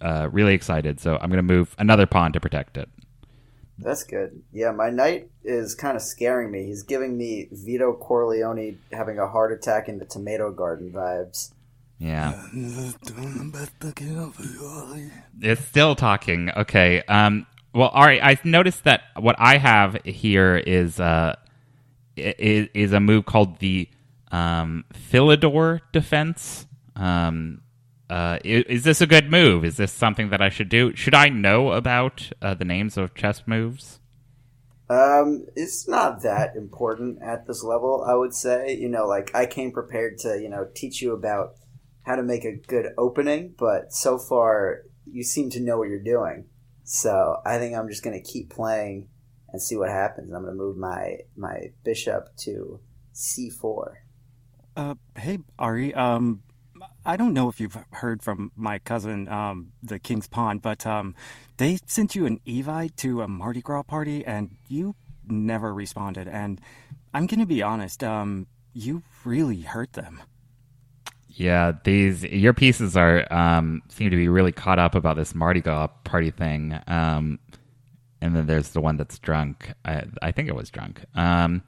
uh, 0.00 0.28
really 0.30 0.54
excited. 0.54 1.00
So 1.00 1.18
I'm 1.20 1.30
gonna 1.30 1.42
move 1.42 1.74
another 1.78 2.06
pawn 2.06 2.32
to 2.32 2.40
protect 2.40 2.76
it. 2.76 2.88
That's 3.78 4.02
good. 4.02 4.42
Yeah, 4.52 4.72
my 4.72 4.90
knight 4.90 5.30
is 5.44 5.74
kind 5.74 5.96
of 5.96 6.02
scaring 6.02 6.50
me. 6.50 6.64
He's 6.64 6.82
giving 6.82 7.16
me 7.16 7.48
Vito 7.52 7.92
Corleone 7.92 8.78
having 8.92 9.18
a 9.18 9.28
heart 9.28 9.52
attack 9.52 9.88
in 9.88 9.98
the 9.98 10.04
tomato 10.04 10.50
garden 10.50 10.90
vibes. 10.90 11.52
Yeah. 11.98 12.42
It's 15.40 15.64
still 15.64 15.94
talking. 15.94 16.50
Okay. 16.50 17.02
Um, 17.02 17.46
well, 17.72 17.90
Ari, 17.92 18.20
I 18.20 18.38
noticed 18.44 18.84
that 18.84 19.02
what 19.16 19.36
I 19.38 19.58
have 19.58 20.02
here 20.04 20.56
is 20.56 20.98
uh, 20.98 21.36
is, 22.16 22.68
is 22.74 22.92
a 22.92 23.00
move 23.00 23.26
called 23.26 23.58
the 23.58 23.88
um, 24.32 24.84
Philidor 24.92 25.80
defense. 25.92 26.66
Um, 26.98 27.62
uh, 28.10 28.38
i- 28.44 28.64
is 28.68 28.84
this 28.84 29.00
a 29.00 29.06
good 29.06 29.30
move? 29.30 29.64
Is 29.64 29.76
this 29.76 29.92
something 29.92 30.30
that 30.30 30.40
I 30.40 30.48
should 30.48 30.68
do? 30.68 30.94
Should 30.96 31.14
I 31.14 31.28
know 31.28 31.72
about 31.72 32.30
uh, 32.42 32.54
the 32.54 32.64
names 32.64 32.96
of 32.96 33.14
chess 33.14 33.42
moves? 33.46 34.00
Um, 34.90 35.44
it's 35.54 35.86
not 35.86 36.22
that 36.22 36.56
important 36.56 37.18
at 37.22 37.46
this 37.46 37.62
level, 37.62 38.04
I 38.08 38.14
would 38.14 38.32
say. 38.34 38.74
You 38.74 38.88
know, 38.88 39.06
like 39.06 39.30
I 39.34 39.44
came 39.46 39.70
prepared 39.72 40.18
to, 40.18 40.40
you 40.40 40.48
know, 40.48 40.66
teach 40.74 41.02
you 41.02 41.12
about 41.12 41.50
how 42.04 42.16
to 42.16 42.22
make 42.22 42.44
a 42.44 42.56
good 42.56 42.86
opening, 42.96 43.54
but 43.58 43.92
so 43.92 44.18
far 44.18 44.82
you 45.04 45.22
seem 45.22 45.50
to 45.50 45.60
know 45.60 45.76
what 45.78 45.88
you're 45.90 46.02
doing. 46.02 46.46
So 46.84 47.36
I 47.44 47.58
think 47.58 47.76
I'm 47.76 47.88
just 47.88 48.02
gonna 48.02 48.22
keep 48.22 48.48
playing 48.48 49.08
and 49.50 49.60
see 49.60 49.76
what 49.76 49.90
happens. 49.90 50.32
I'm 50.32 50.42
gonna 50.44 50.56
move 50.56 50.78
my 50.78 51.18
my 51.36 51.72
bishop 51.84 52.34
to 52.44 52.80
c4. 53.14 53.92
Uh, 54.74 54.94
hey, 55.18 55.38
Ari. 55.58 55.92
Um, 55.92 56.42
I 57.08 57.16
don't 57.16 57.32
know 57.32 57.48
if 57.48 57.58
you've 57.58 57.78
heard 57.92 58.22
from 58.22 58.52
my 58.54 58.78
cousin, 58.80 59.28
um, 59.28 59.72
the 59.82 59.98
King's 59.98 60.28
Pawn, 60.28 60.58
but 60.58 60.86
um, 60.86 61.14
they 61.56 61.78
sent 61.86 62.14
you 62.14 62.26
an 62.26 62.38
Evite 62.46 62.96
to 62.96 63.22
a 63.22 63.28
Mardi 63.28 63.62
Gras 63.62 63.84
party, 63.84 64.26
and 64.26 64.54
you 64.68 64.94
never 65.26 65.72
responded. 65.72 66.28
And 66.28 66.60
I'm 67.14 67.26
gonna 67.26 67.46
be 67.46 67.62
honest. 67.62 68.04
Um, 68.04 68.46
you 68.74 69.02
really 69.24 69.62
hurt 69.62 69.94
them. 69.94 70.20
Yeah, 71.28 71.72
these 71.82 72.24
your 72.24 72.52
pieces 72.52 72.94
are 72.94 73.26
um, 73.32 73.80
seem 73.88 74.10
to 74.10 74.16
be 74.16 74.28
really 74.28 74.52
caught 74.52 74.78
up 74.78 74.94
about 74.94 75.16
this 75.16 75.34
Mardi 75.34 75.62
Gras 75.62 75.86
party 76.04 76.30
thing. 76.30 76.78
Um, 76.88 77.38
and 78.20 78.36
then 78.36 78.44
there's 78.46 78.72
the 78.72 78.82
one 78.82 78.98
that's 78.98 79.18
drunk. 79.18 79.72
I, 79.82 80.04
I 80.20 80.30
think 80.30 80.48
it 80.48 80.54
was 80.54 80.68
drunk. 80.68 81.02
Um, 81.14 81.62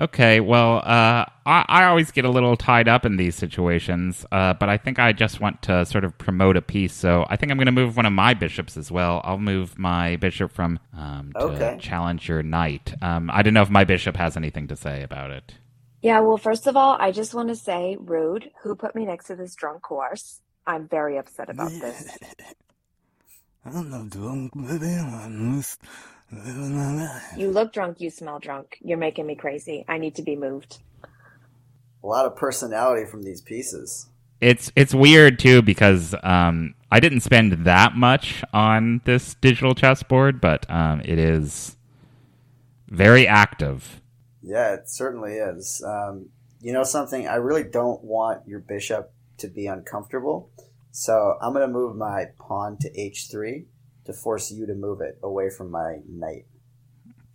okay, 0.00 0.40
well, 0.40 0.78
uh, 0.78 1.26
I, 1.46 1.64
I 1.68 1.84
always 1.84 2.10
get 2.10 2.24
a 2.24 2.30
little 2.30 2.56
tied 2.56 2.88
up 2.88 3.06
in 3.06 3.16
these 3.16 3.34
situations, 3.36 4.26
uh, 4.32 4.54
but 4.54 4.68
I 4.68 4.76
think 4.78 4.98
I 4.98 5.12
just 5.12 5.40
want 5.40 5.62
to 5.62 5.86
sort 5.86 6.04
of 6.04 6.16
promote 6.18 6.56
a 6.56 6.62
piece. 6.62 6.94
So 6.94 7.26
I 7.30 7.36
think 7.36 7.52
I'm 7.52 7.58
going 7.58 7.66
to 7.66 7.72
move 7.72 7.96
one 7.96 8.06
of 8.06 8.12
my 8.12 8.34
bishops 8.34 8.76
as 8.76 8.90
well. 8.90 9.20
I'll 9.24 9.38
move 9.38 9.78
my 9.78 10.16
bishop 10.16 10.52
from 10.52 10.80
um, 10.96 11.34
to 11.40 11.72
Okay. 11.72 11.78
challenge 11.78 12.28
your 12.28 12.42
knight. 12.42 12.94
Um, 13.02 13.30
I 13.32 13.42
don't 13.42 13.54
know 13.54 13.62
if 13.62 13.70
my 13.70 13.84
bishop 13.84 14.16
has 14.16 14.36
anything 14.36 14.68
to 14.68 14.76
say 14.76 15.02
about 15.02 15.30
it. 15.30 15.54
Yeah, 16.02 16.20
well, 16.20 16.38
first 16.38 16.66
of 16.68 16.76
all, 16.76 16.96
I 17.00 17.12
just 17.12 17.34
want 17.34 17.48
to 17.48 17.56
say, 17.56 17.96
rude, 18.00 18.50
who 18.62 18.76
put 18.76 18.94
me 18.94 19.04
next 19.06 19.26
to 19.26 19.36
this 19.36 19.54
drunk 19.56 19.84
horse? 19.84 20.40
I'm 20.66 20.88
very 20.88 21.18
upset 21.18 21.50
about 21.50 21.78
this. 21.80 22.18
I 23.64 23.70
don't 23.72 23.90
know 23.90 24.06
drunk 24.08 24.56
moving 24.56 24.98
on 24.98 25.56
this. 25.56 25.78
You 27.36 27.50
look 27.50 27.72
drunk, 27.72 28.00
you 28.00 28.10
smell 28.10 28.38
drunk. 28.38 28.78
You're 28.80 28.98
making 28.98 29.26
me 29.26 29.34
crazy. 29.34 29.84
I 29.88 29.98
need 29.98 30.14
to 30.16 30.22
be 30.22 30.36
moved. 30.36 30.78
A 32.02 32.06
lot 32.06 32.24
of 32.24 32.36
personality 32.36 33.04
from 33.04 33.22
these 33.22 33.40
pieces. 33.40 34.08
It's 34.40 34.72
it's 34.74 34.94
weird 34.94 35.38
too 35.38 35.60
because 35.60 36.14
um, 36.22 36.74
I 36.90 36.98
didn't 36.98 37.20
spend 37.20 37.64
that 37.66 37.94
much 37.94 38.42
on 38.54 39.02
this 39.04 39.34
digital 39.34 39.74
chessboard, 39.74 40.40
but 40.40 40.68
um, 40.70 41.00
it 41.04 41.18
is 41.18 41.76
very 42.88 43.26
active. 43.26 44.00
Yeah, 44.42 44.74
it 44.74 44.88
certainly 44.88 45.34
is. 45.34 45.84
Um, 45.86 46.30
you 46.60 46.72
know 46.72 46.84
something? 46.84 47.28
I 47.28 47.34
really 47.34 47.64
don't 47.64 48.02
want 48.02 48.46
your 48.46 48.60
bishop 48.60 49.12
to 49.38 49.48
be 49.48 49.66
uncomfortable, 49.66 50.50
so 50.90 51.36
I'm 51.42 51.52
going 51.52 51.66
to 51.66 51.72
move 51.72 51.96
my 51.96 52.26
pawn 52.38 52.78
to 52.78 52.90
h3 52.90 53.64
to 54.04 54.12
force 54.12 54.50
you 54.50 54.66
to 54.66 54.74
move 54.74 55.00
it 55.00 55.18
away 55.22 55.50
from 55.50 55.70
my 55.70 55.98
knight. 56.08 56.46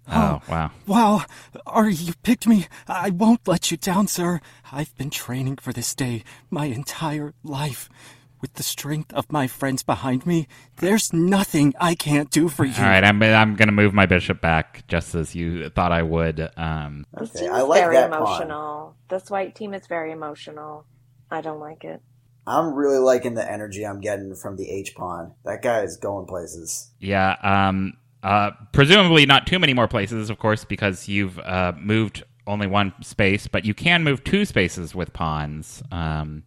Oh 0.08 0.40
wow! 0.48 0.72
Wow, 0.86 1.24
Ari, 1.66 1.96
you 1.96 2.14
picked 2.22 2.46
me. 2.48 2.68
I 2.88 3.10
won't 3.10 3.48
let 3.48 3.72
you 3.72 3.78
down, 3.78 4.08
sir. 4.08 4.40
I've 4.72 4.96
been 4.98 5.10
training 5.10 5.58
for 5.58 5.74
this 5.74 5.96
day 5.96 6.24
my 6.52 6.66
entire 6.66 7.34
life. 7.44 7.90
With 8.42 8.54
the 8.56 8.64
strength 8.64 9.12
of 9.14 9.32
my 9.32 9.48
friends 9.48 9.82
behind 9.82 10.28
me, 10.28 10.48
there's 10.78 11.12
nothing 11.12 11.74
I 11.82 11.96
can't 11.96 12.30
do 12.30 12.50
for 12.50 12.66
you. 12.66 12.76
All 12.78 12.84
right, 12.84 13.04
I'm 13.04 13.24
I'm 13.24 13.56
gonna 13.56 13.72
move 13.72 13.96
my 13.96 14.06
bishop 14.06 14.42
back 14.42 14.84
just 14.88 15.16
as 15.16 15.34
you 15.34 15.70
thought 15.70 15.92
I 15.92 16.04
would. 16.04 16.52
Um, 16.56 17.06
This 17.18 17.32
Okay, 17.32 17.40
team 17.40 17.54
I 17.54 17.62
is 17.62 17.68
like 17.68 17.80
very 17.82 17.96
that 17.96 18.12
pawn. 18.12 18.52
emotional. 18.52 18.96
This 19.10 19.32
white 19.32 19.56
team 19.56 19.74
is 19.74 19.88
very 19.88 20.12
emotional. 20.12 20.86
I 21.32 21.42
don't 21.42 21.60
like 21.60 21.84
it. 21.84 22.02
I'm 22.48 22.74
really 22.74 23.00
liking 23.00 23.34
the 23.34 23.50
energy 23.50 23.86
I'm 23.86 24.02
getting 24.02 24.36
from 24.36 24.56
the 24.56 24.70
H 24.70 24.96
pawn. 24.96 25.34
That 25.46 25.62
guy 25.62 25.82
is 25.82 25.98
going 25.98 26.28
places. 26.28 26.92
yeah. 27.00 27.36
Um, 27.42 27.94
uh, 28.24 28.52
presumably 28.72 29.26
not 29.28 29.46
too 29.46 29.60
many 29.60 29.74
more 29.74 29.88
places, 29.88 30.32
of 30.32 30.40
course, 30.40 30.66
because 30.66 31.08
you've 31.08 31.38
uh, 31.40 31.74
moved 31.80 32.24
only 32.48 32.66
one 32.66 32.92
space, 33.02 33.48
but 33.48 33.66
you 33.66 33.76
can 33.76 34.04
move 34.04 34.24
two 34.24 34.46
spaces 34.46 34.96
with 34.96 35.14
pawns. 35.14 35.84
Um, 35.92 36.44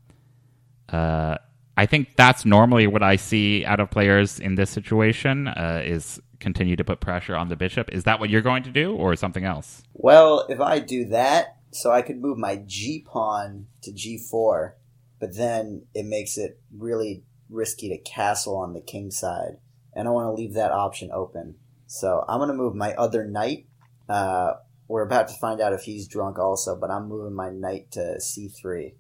uh, 0.89 1.39
I 1.77 1.87
think 1.87 2.17
that's 2.17 2.45
normally 2.45 2.89
what 2.89 3.05
I 3.05 3.15
see 3.15 3.65
out 3.65 3.79
of 3.79 3.91
players 3.91 4.41
in 4.41 4.57
this 4.57 4.71
situation 4.71 5.47
uh, 5.47 5.83
is 5.85 6.21
continue 6.41 6.75
to 6.75 6.85
put 6.85 7.01
pressure 7.01 7.37
on 7.37 7.49
the 7.49 7.55
bishop. 7.57 7.93
Is 7.93 8.05
that 8.05 8.19
what 8.19 8.31
you're 8.31 8.43
going 8.43 8.65
to 8.65 8.71
do, 8.71 8.95
or 8.95 9.15
something 9.15 9.45
else? 9.45 9.85
Well, 9.93 10.47
if 10.49 10.61
I 10.61 10.81
do 10.81 11.05
that, 11.07 11.59
so 11.71 11.93
I 11.93 12.03
could 12.03 12.21
move 12.21 12.39
my 12.39 12.57
G 12.67 13.05
pawn 13.07 13.67
to 13.83 13.93
G4, 13.93 14.73
but 15.21 15.37
then 15.37 15.87
it 15.95 16.05
makes 16.05 16.37
it 16.39 16.61
really 16.77 17.25
risky 17.51 17.89
to 17.89 17.99
castle 17.99 18.57
on 18.57 18.75
the 18.75 18.81
king 18.81 19.11
side, 19.11 19.59
and 19.95 20.09
I 20.09 20.11
want 20.11 20.27
to 20.27 20.33
leave 20.33 20.55
that 20.55 20.73
option 20.73 21.11
open. 21.13 21.57
So 21.87 22.25
I'm 22.29 22.39
going 22.39 22.49
to 22.51 22.55
move 22.55 22.75
my 22.75 22.95
other 22.95 23.25
knight. 23.25 23.67
Uh, 24.09 24.55
we're 24.89 25.03
about 25.03 25.29
to 25.29 25.35
find 25.35 25.61
out 25.61 25.75
if 25.75 25.83
he's 25.83 26.09
drunk 26.09 26.39
also, 26.39 26.75
but 26.75 26.91
I'm 26.91 27.09
moving 27.09 27.35
my 27.35 27.51
knight 27.51 27.91
to 27.93 28.19
C3. 28.21 28.95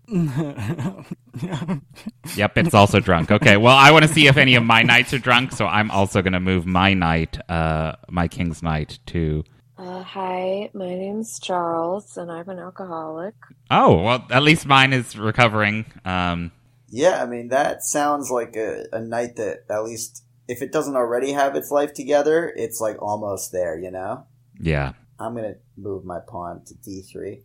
Yep, 2.37 2.59
it's 2.59 2.75
also 2.75 3.01
drunk. 3.01 3.31
Okay, 3.31 3.57
well, 3.57 3.77
I 3.77 3.91
want 3.91 4.05
to 4.05 4.13
see 4.13 4.27
if 4.27 4.37
any 4.37 4.55
of 4.57 4.65
my 4.65 4.83
knights 4.83 5.13
are 5.15 5.19
drunk, 5.19 5.53
so 5.53 5.67
I'm 5.67 5.91
also 5.91 6.21
going 6.21 6.33
to 6.33 6.41
move 6.41 6.67
my 6.67 6.95
knight, 6.95 7.39
uh, 7.49 7.93
my 8.11 8.29
king's 8.29 8.63
knight, 8.63 8.99
to. 9.07 9.45
Uh, 9.79 10.03
hi, 10.03 10.69
my 10.75 10.87
name's 10.87 11.39
Charles, 11.39 12.17
and 12.17 12.33
I'm 12.33 12.49
an 12.49 12.59
alcoholic. 12.59 13.35
Oh, 13.71 14.03
well, 14.03 14.27
at 14.29 14.43
least 14.43 14.67
mine 14.67 14.93
is 14.93 15.17
recovering. 15.17 15.87
Um, 16.05 16.51
Yeah, 16.89 17.23
I 17.23 17.27
mean, 17.27 17.49
that 17.49 17.85
sounds 17.85 18.29
like 18.29 18.57
a, 18.57 18.87
a 18.93 19.01
knight 19.01 19.37
that, 19.37 19.67
at 19.71 19.85
least, 19.85 20.25
if 20.49 20.63
it 20.63 20.73
doesn't 20.73 20.97
already 20.97 21.31
have 21.31 21.55
its 21.55 21.71
life 21.71 21.95
together, 21.95 22.53
it's 22.57 22.81
like 22.81 23.01
almost 23.01 23.53
there, 23.53 23.79
you 23.79 23.93
know? 23.93 24.27
yeah. 24.59 24.95
I'm 25.21 25.35
going 25.35 25.55
to 25.55 25.59
move 25.77 26.05
my 26.05 26.19
pawn 26.27 26.63
to 26.67 26.75
d3 26.75 27.43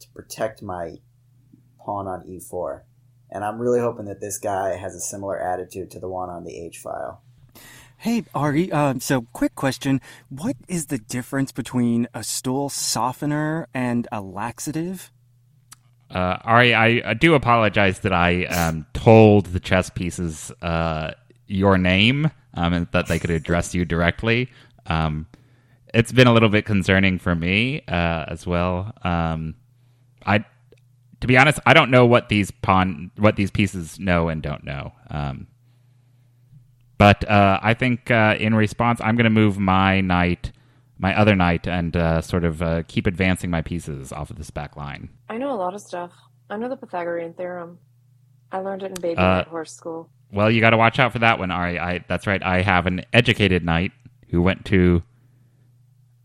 to 0.00 0.08
protect 0.14 0.62
my 0.62 0.96
pawn 1.78 2.06
on 2.06 2.22
e4. 2.22 2.82
And 3.30 3.44
I'm 3.44 3.58
really 3.58 3.80
hoping 3.80 4.06
that 4.06 4.20
this 4.20 4.38
guy 4.38 4.76
has 4.76 4.94
a 4.94 5.00
similar 5.00 5.38
attitude 5.40 5.90
to 5.92 6.00
the 6.00 6.08
one 6.08 6.30
on 6.30 6.44
the 6.44 6.56
h 6.64 6.78
file. 6.78 7.22
Hey, 8.02 8.24
Ari, 8.34 8.72
um, 8.72 8.98
so 8.98 9.28
quick 9.32 9.54
question. 9.54 10.00
What 10.28 10.56
is 10.66 10.86
the 10.86 10.98
difference 10.98 11.52
between 11.52 12.08
a 12.12 12.24
stool 12.24 12.68
softener 12.68 13.68
and 13.72 14.08
a 14.10 14.20
laxative? 14.20 15.12
Uh, 16.10 16.36
Ari, 16.42 16.74
I, 16.74 17.00
I 17.04 17.14
do 17.14 17.34
apologize 17.34 18.00
that 18.00 18.12
I 18.12 18.46
um, 18.46 18.86
told 18.92 19.46
the 19.46 19.60
chess 19.60 19.88
pieces 19.88 20.50
uh, 20.62 21.12
your 21.46 21.78
name 21.78 22.28
um, 22.54 22.72
and 22.72 22.88
that 22.90 23.06
they 23.06 23.20
could 23.20 23.30
address 23.30 23.72
you 23.72 23.84
directly. 23.84 24.50
Um, 24.86 25.28
it's 25.94 26.10
been 26.10 26.26
a 26.26 26.32
little 26.32 26.48
bit 26.48 26.64
concerning 26.64 27.20
for 27.20 27.36
me 27.36 27.82
uh, 27.86 28.24
as 28.26 28.44
well. 28.44 28.92
Um, 29.04 29.54
I, 30.26 30.44
to 31.20 31.26
be 31.28 31.38
honest, 31.38 31.60
I 31.66 31.72
don't 31.72 31.92
know 31.92 32.04
what 32.04 32.30
these 32.30 32.50
pawn, 32.50 33.12
what 33.16 33.36
these 33.36 33.52
pieces 33.52 34.00
know 34.00 34.28
and 34.28 34.42
don't 34.42 34.64
know. 34.64 34.92
But 36.98 37.28
uh, 37.28 37.58
I 37.62 37.74
think 37.74 38.10
uh, 38.10 38.36
in 38.38 38.54
response, 38.54 39.00
I'm 39.02 39.16
going 39.16 39.24
to 39.24 39.30
move 39.30 39.58
my 39.58 40.00
knight, 40.00 40.52
my 40.98 41.18
other 41.18 41.34
knight, 41.34 41.66
and 41.66 41.96
uh, 41.96 42.20
sort 42.20 42.44
of 42.44 42.62
uh, 42.62 42.82
keep 42.86 43.06
advancing 43.06 43.50
my 43.50 43.62
pieces 43.62 44.12
off 44.12 44.30
of 44.30 44.36
this 44.38 44.50
back 44.50 44.76
line. 44.76 45.08
I 45.28 45.38
know 45.38 45.52
a 45.52 45.56
lot 45.56 45.74
of 45.74 45.80
stuff. 45.80 46.12
I 46.48 46.56
know 46.56 46.68
the 46.68 46.76
Pythagorean 46.76 47.34
theorem. 47.34 47.78
I 48.52 48.58
learned 48.58 48.82
it 48.82 48.86
in 48.86 48.94
baby 49.00 49.16
Uh, 49.18 49.38
night 49.38 49.48
horse 49.48 49.72
school. 49.72 50.10
Well, 50.30 50.50
you 50.50 50.60
got 50.60 50.70
to 50.70 50.76
watch 50.76 50.98
out 50.98 51.12
for 51.12 51.18
that 51.20 51.38
one, 51.38 51.50
Ari. 51.50 51.78
I 51.78 52.04
that's 52.08 52.26
right. 52.26 52.42
I 52.42 52.62
have 52.62 52.86
an 52.86 53.04
educated 53.12 53.64
knight 53.64 53.92
who 54.30 54.40
went 54.42 54.64
to 54.66 55.02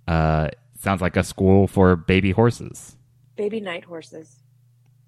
uh 0.08 0.50
sounds 0.80 1.02
like 1.02 1.18
a 1.18 1.24
school 1.24 1.68
for 1.68 1.96
baby 1.96 2.32
horses. 2.32 2.96
Baby 3.36 3.60
night 3.60 3.86
horses. 3.86 4.38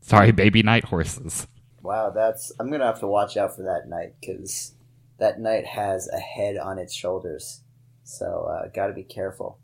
Sorry, 0.01 0.31
baby 0.31 0.63
night 0.63 0.85
horses. 0.85 1.47
Wow, 1.81 2.09
that's. 2.09 2.51
I'm 2.59 2.67
going 2.67 2.79
to 2.81 2.85
have 2.85 2.99
to 2.99 3.07
watch 3.07 3.37
out 3.37 3.55
for 3.55 3.63
that 3.63 3.87
knight 3.87 4.13
because 4.19 4.73
that 5.19 5.39
knight 5.39 5.65
has 5.65 6.07
a 6.07 6.19
head 6.19 6.57
on 6.57 6.77
its 6.79 6.93
shoulders. 6.93 7.61
So, 8.03 8.49
uh, 8.51 8.67
got 8.69 8.87
to 8.87 8.93
be 8.93 9.03
careful. 9.03 9.59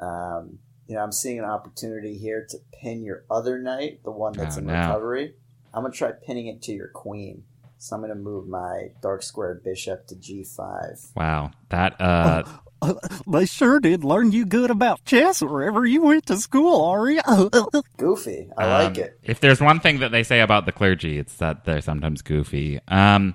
Um, 0.00 0.58
you 0.86 0.94
know, 0.94 1.02
I'm 1.02 1.12
seeing 1.12 1.38
an 1.38 1.44
opportunity 1.44 2.16
here 2.16 2.46
to 2.50 2.58
pin 2.80 3.02
your 3.02 3.24
other 3.30 3.58
knight, 3.58 4.00
the 4.04 4.10
one 4.12 4.32
that's 4.36 4.56
Oh, 4.56 4.60
in 4.60 4.66
no. 4.66 4.72
recovery. 4.74 5.34
I'm 5.74 5.82
going 5.82 5.92
to 5.92 5.98
try 5.98 6.12
pinning 6.12 6.46
it 6.46 6.62
to 6.62 6.72
your 6.72 6.88
queen. 6.88 7.44
So 7.78 7.94
I'm 7.94 8.02
going 8.02 8.10
to 8.12 8.18
move 8.18 8.48
my 8.48 8.88
dark 9.02 9.22
squared 9.22 9.62
bishop 9.62 10.06
to 10.08 10.14
g5. 10.16 11.14
Wow. 11.14 11.50
That 11.68 12.00
uh 12.00 12.42
Uh, 12.80 12.94
they 13.26 13.44
sure 13.44 13.80
did 13.80 14.02
learn 14.04 14.30
you 14.32 14.46
good 14.46 14.70
about 14.70 15.04
chess 15.04 15.42
wherever 15.42 15.84
you 15.84 16.02
went 16.02 16.26
to 16.26 16.36
school, 16.36 16.80
Ari. 16.84 17.18
Goofy. 17.96 18.48
I 18.56 18.64
Um, 18.64 18.70
like 18.70 18.98
it. 18.98 19.18
If 19.22 19.40
there's 19.40 19.60
one 19.60 19.80
thing 19.80 19.98
that 20.00 20.10
they 20.12 20.22
say 20.22 20.40
about 20.40 20.64
the 20.64 20.72
clergy, 20.72 21.18
it's 21.18 21.34
that 21.36 21.64
they're 21.64 21.80
sometimes 21.80 22.22
goofy. 22.22 22.80
Um, 22.88 23.34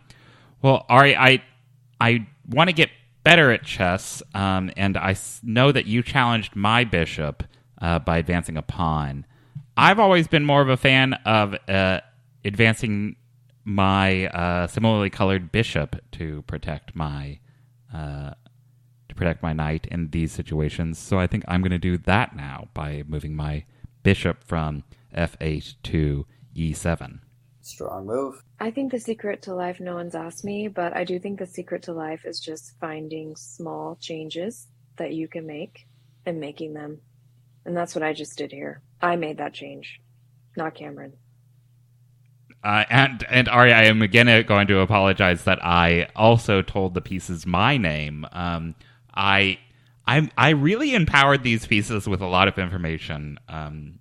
well, 0.63 0.86
Ari, 0.89 1.15
I 1.15 1.43
I 2.01 2.25
want 2.50 2.70
to 2.70 2.74
get 2.74 2.89
better 3.24 3.51
at 3.51 3.63
chess, 3.63 4.24
um, 4.34 4.72
and 4.75 4.98
I 4.98 5.15
know 5.43 5.72
that 5.72 5.86
you 5.86 6.01
challenged 6.01 6.55
my 6.55 6.84
bishop 6.84 7.43
uh, 7.82 8.00
by 8.00 8.17
advancing 8.17 8.58
a 8.58 8.62
pawn. 8.62 9.25
I've 9.77 10.00
always 10.00 10.27
been 10.27 10.46
more 10.46 10.62
of 10.62 10.70
a 10.70 10.77
fan 10.77 11.13
of 11.25 11.55
uh, 11.67 12.00
advancing 12.46 13.17
my 13.65 14.27
uh, 14.27 14.67
similarly 14.67 15.10
colored 15.10 15.51
bishop 15.51 15.98
to 16.13 16.41
protect 16.43 16.96
my 16.96 17.39
uh, 17.93 18.32
to 19.10 19.15
protect 19.15 19.43
my 19.43 19.53
knight 19.53 19.88
in 19.91 20.10
these 20.10 20.32
situations. 20.32 20.98
So 20.98 21.20
I 21.20 21.27
think 21.27 21.43
I'm 21.48 21.62
going 21.62 21.72
to 21.72 21.77
do 21.77 21.98
that 21.98 22.36
now 22.36 22.70
by 22.74 23.03
moving 23.08 23.36
my 23.36 23.65
bishop 24.01 24.43
from 24.43 24.84
f8 25.15 25.75
to 25.84 26.25
E 26.55 26.74
e7. 26.74 27.20
Strong 27.63 28.08
move. 28.08 28.43
I 28.60 28.72
think 28.72 28.91
the 28.91 29.00
secret 29.00 29.41
to 29.43 29.55
life, 29.55 29.79
no 29.79 29.96
one's 29.96 30.15
asked 30.15 30.43
me, 30.43 30.67
but 30.67 30.93
I 30.93 31.05
do 31.05 31.17
think 31.17 31.39
the 31.39 31.48
secret 31.48 31.84
to 31.84 31.93
life 31.93 32.25
is 32.25 32.41
just 32.41 32.77
finding 32.82 33.38
small 33.38 33.98
changes 34.01 34.67
that 34.98 35.13
you 35.13 35.29
can 35.29 35.48
make 35.48 35.88
and 36.25 36.41
making 36.41 36.74
them. 36.74 37.00
And 37.65 37.75
that's 37.75 37.96
what 37.96 38.03
I 38.03 38.12
just 38.12 38.38
did 38.38 38.51
here. 38.51 38.82
I 39.01 39.15
made 39.15 39.38
that 39.38 39.53
change, 39.53 40.01
not 40.58 40.75
Cameron. 40.75 41.13
Uh, 42.62 42.84
and 42.89 43.25
and 43.29 43.48
Ari, 43.48 43.72
I 43.72 43.84
am 43.84 44.01
again 44.01 44.46
going 44.46 44.67
to 44.67 44.79
apologize 44.79 45.46
that 45.46 45.63
I 45.63 46.10
also 46.17 46.62
told 46.62 46.93
the 46.93 47.01
pieces 47.01 47.46
my 47.46 47.77
name. 47.77 48.25
Um, 48.34 48.75
I 49.13 49.58
I 50.05 50.29
I 50.38 50.50
really 50.50 50.96
empowered 50.96 51.43
these 51.43 51.65
pieces 51.65 52.10
with 52.10 52.20
a 52.20 52.27
lot 52.27 52.50
of 52.50 52.58
information, 52.60 53.38
um, 53.48 54.00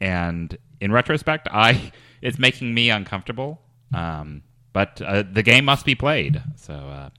and 0.00 0.56
in 0.80 0.90
retrospect, 0.92 1.48
I 1.50 1.92
it's 2.26 2.40
making 2.40 2.74
me 2.74 2.90
uncomfortable. 2.90 3.62
Um, 3.94 4.42
but 4.72 5.00
uh, 5.00 5.22
the 5.30 5.44
game 5.44 5.64
must 5.64 5.86
be 5.86 5.94
played. 5.94 6.42
So 6.56 6.74
uh, 6.74 7.10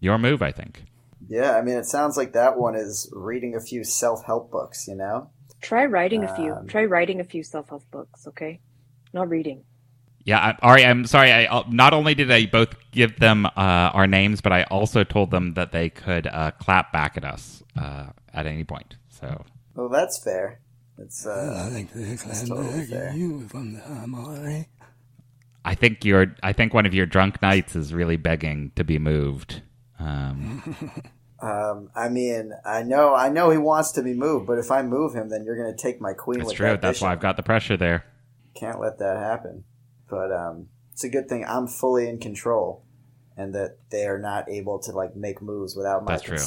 your 0.00 0.18
move, 0.18 0.42
I 0.42 0.52
think. 0.52 0.84
Yeah, 1.28 1.56
I 1.56 1.62
mean, 1.62 1.76
it 1.76 1.86
sounds 1.86 2.16
like 2.16 2.34
that 2.34 2.58
one 2.58 2.76
is 2.76 3.10
reading 3.12 3.56
a 3.56 3.60
few 3.60 3.84
self 3.84 4.24
help 4.24 4.50
books, 4.50 4.86
you 4.86 4.94
know? 4.94 5.30
Try 5.62 5.86
writing 5.86 6.22
a 6.22 6.36
few. 6.36 6.52
Um, 6.52 6.66
Try 6.66 6.84
writing 6.84 7.20
a 7.20 7.24
few 7.24 7.42
self 7.42 7.70
help 7.70 7.90
books, 7.90 8.26
okay? 8.28 8.60
Not 9.14 9.30
reading. 9.30 9.64
Yeah, 10.24 10.38
I, 10.38 10.66
Ari, 10.66 10.84
I'm 10.84 11.06
sorry. 11.06 11.32
I 11.32 11.46
uh, 11.46 11.64
not 11.70 11.94
only 11.94 12.14
did 12.14 12.30
I 12.30 12.46
both 12.46 12.74
give 12.92 13.18
them 13.18 13.46
uh, 13.46 13.50
our 13.56 14.06
names, 14.06 14.42
but 14.42 14.52
I 14.52 14.64
also 14.64 15.04
told 15.04 15.30
them 15.30 15.54
that 15.54 15.72
they 15.72 15.88
could 15.88 16.26
uh, 16.26 16.50
clap 16.50 16.92
back 16.92 17.16
at 17.16 17.24
us 17.24 17.62
uh, 17.80 18.08
at 18.34 18.46
any 18.46 18.64
point. 18.64 18.96
So 19.08 19.44
Well, 19.74 19.88
that's 19.88 20.22
fair. 20.22 20.60
It's, 20.98 21.26
I 21.26 21.30
uh, 21.30 21.70
think 21.70 21.92
they 21.92 22.14
That's 22.14 22.48
totally 22.48 22.86
fair. 22.86 23.12
you 23.12 23.46
from 23.48 23.78
time, 23.80 24.14
Ari. 24.14 24.68
I 25.64 25.74
think 25.74 26.04
your 26.04 26.34
I 26.42 26.52
think 26.52 26.72
one 26.72 26.86
of 26.86 26.94
your 26.94 27.06
drunk 27.06 27.42
knights 27.42 27.74
is 27.74 27.92
really 27.92 28.16
begging 28.16 28.70
to 28.76 28.84
be 28.84 28.98
moved. 28.98 29.62
Um, 29.98 31.02
um, 31.40 31.90
I 31.94 32.08
mean, 32.08 32.52
I 32.64 32.82
know, 32.82 33.14
I 33.14 33.28
know 33.28 33.50
he 33.50 33.58
wants 33.58 33.92
to 33.92 34.02
be 34.02 34.14
moved, 34.14 34.46
but 34.46 34.58
if 34.58 34.70
I 34.70 34.82
move 34.82 35.14
him, 35.14 35.28
then 35.28 35.44
you're 35.44 35.56
going 35.56 35.74
to 35.74 35.82
take 35.82 36.00
my 36.00 36.12
queen 36.12 36.38
that's 36.38 36.48
with 36.48 36.56
true. 36.56 36.66
that 36.68 36.82
That's 36.82 37.00
why. 37.00 37.12
I've 37.12 37.20
got 37.20 37.36
the 37.36 37.42
pressure 37.42 37.76
there. 37.76 38.04
Can't 38.54 38.80
let 38.80 38.98
that 38.98 39.16
happen. 39.16 39.64
But 40.08 40.32
um, 40.32 40.68
it's 40.92 41.04
a 41.04 41.08
good 41.08 41.28
thing 41.28 41.44
I'm 41.46 41.66
fully 41.66 42.08
in 42.08 42.18
control, 42.18 42.84
and 43.36 43.54
that 43.54 43.78
they 43.90 44.06
are 44.06 44.18
not 44.18 44.48
able 44.48 44.78
to 44.80 44.92
like 44.92 45.16
make 45.16 45.42
moves 45.42 45.74
without 45.76 46.04
my 46.04 46.12
That's 46.12 46.22
true. 46.22 46.38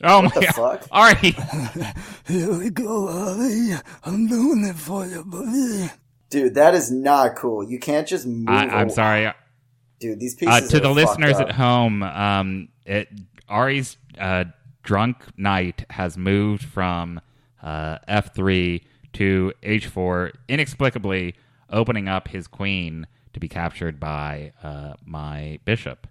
Consent. 0.00 0.12
Oh 0.12 0.22
What 0.22 0.34
my 0.34 0.40
the 0.40 0.46
god! 0.46 0.80
fuck? 0.80 0.88
Ari, 0.92 1.30
Here 2.26 2.58
we 2.58 2.70
go, 2.70 3.08
Ari. 3.08 3.72
I'm 4.04 4.26
doing 4.26 4.64
it 4.64 4.76
for 4.76 5.06
you, 5.06 5.24
buddy. 5.24 5.90
Dude, 6.30 6.54
that 6.54 6.74
is 6.74 6.90
not 6.90 7.36
cool. 7.36 7.62
You 7.68 7.78
can't 7.78 8.06
just 8.08 8.26
move. 8.26 8.48
I, 8.48 8.64
I'm 8.66 8.88
a- 8.88 8.90
sorry. 8.90 9.32
dude. 10.00 10.18
These 10.20 10.34
Uh, 10.42 10.56
pieces 10.58 10.70
to 10.70 10.76
are 10.78 10.80
the 10.80 10.90
listeners 10.90 11.36
up. 11.36 11.48
at 11.48 11.54
home, 11.54 12.02
um, 12.02 12.68
it, 12.84 13.08
Ari's 13.48 13.96
uh, 14.18 14.44
drunk 14.82 15.18
knight 15.36 15.84
has 15.90 16.16
moved 16.16 16.64
from 16.64 17.20
uh, 17.62 17.98
F3 18.08 18.82
to 19.14 19.52
H4, 19.62 20.32
inexplicably 20.48 21.34
opening 21.70 22.08
up 22.08 22.28
his 22.28 22.46
queen 22.46 23.06
to 23.32 23.40
be 23.40 23.48
captured 23.48 23.98
by 24.00 24.52
uh, 24.62 24.94
my 25.04 25.58
bishop. 25.64 26.06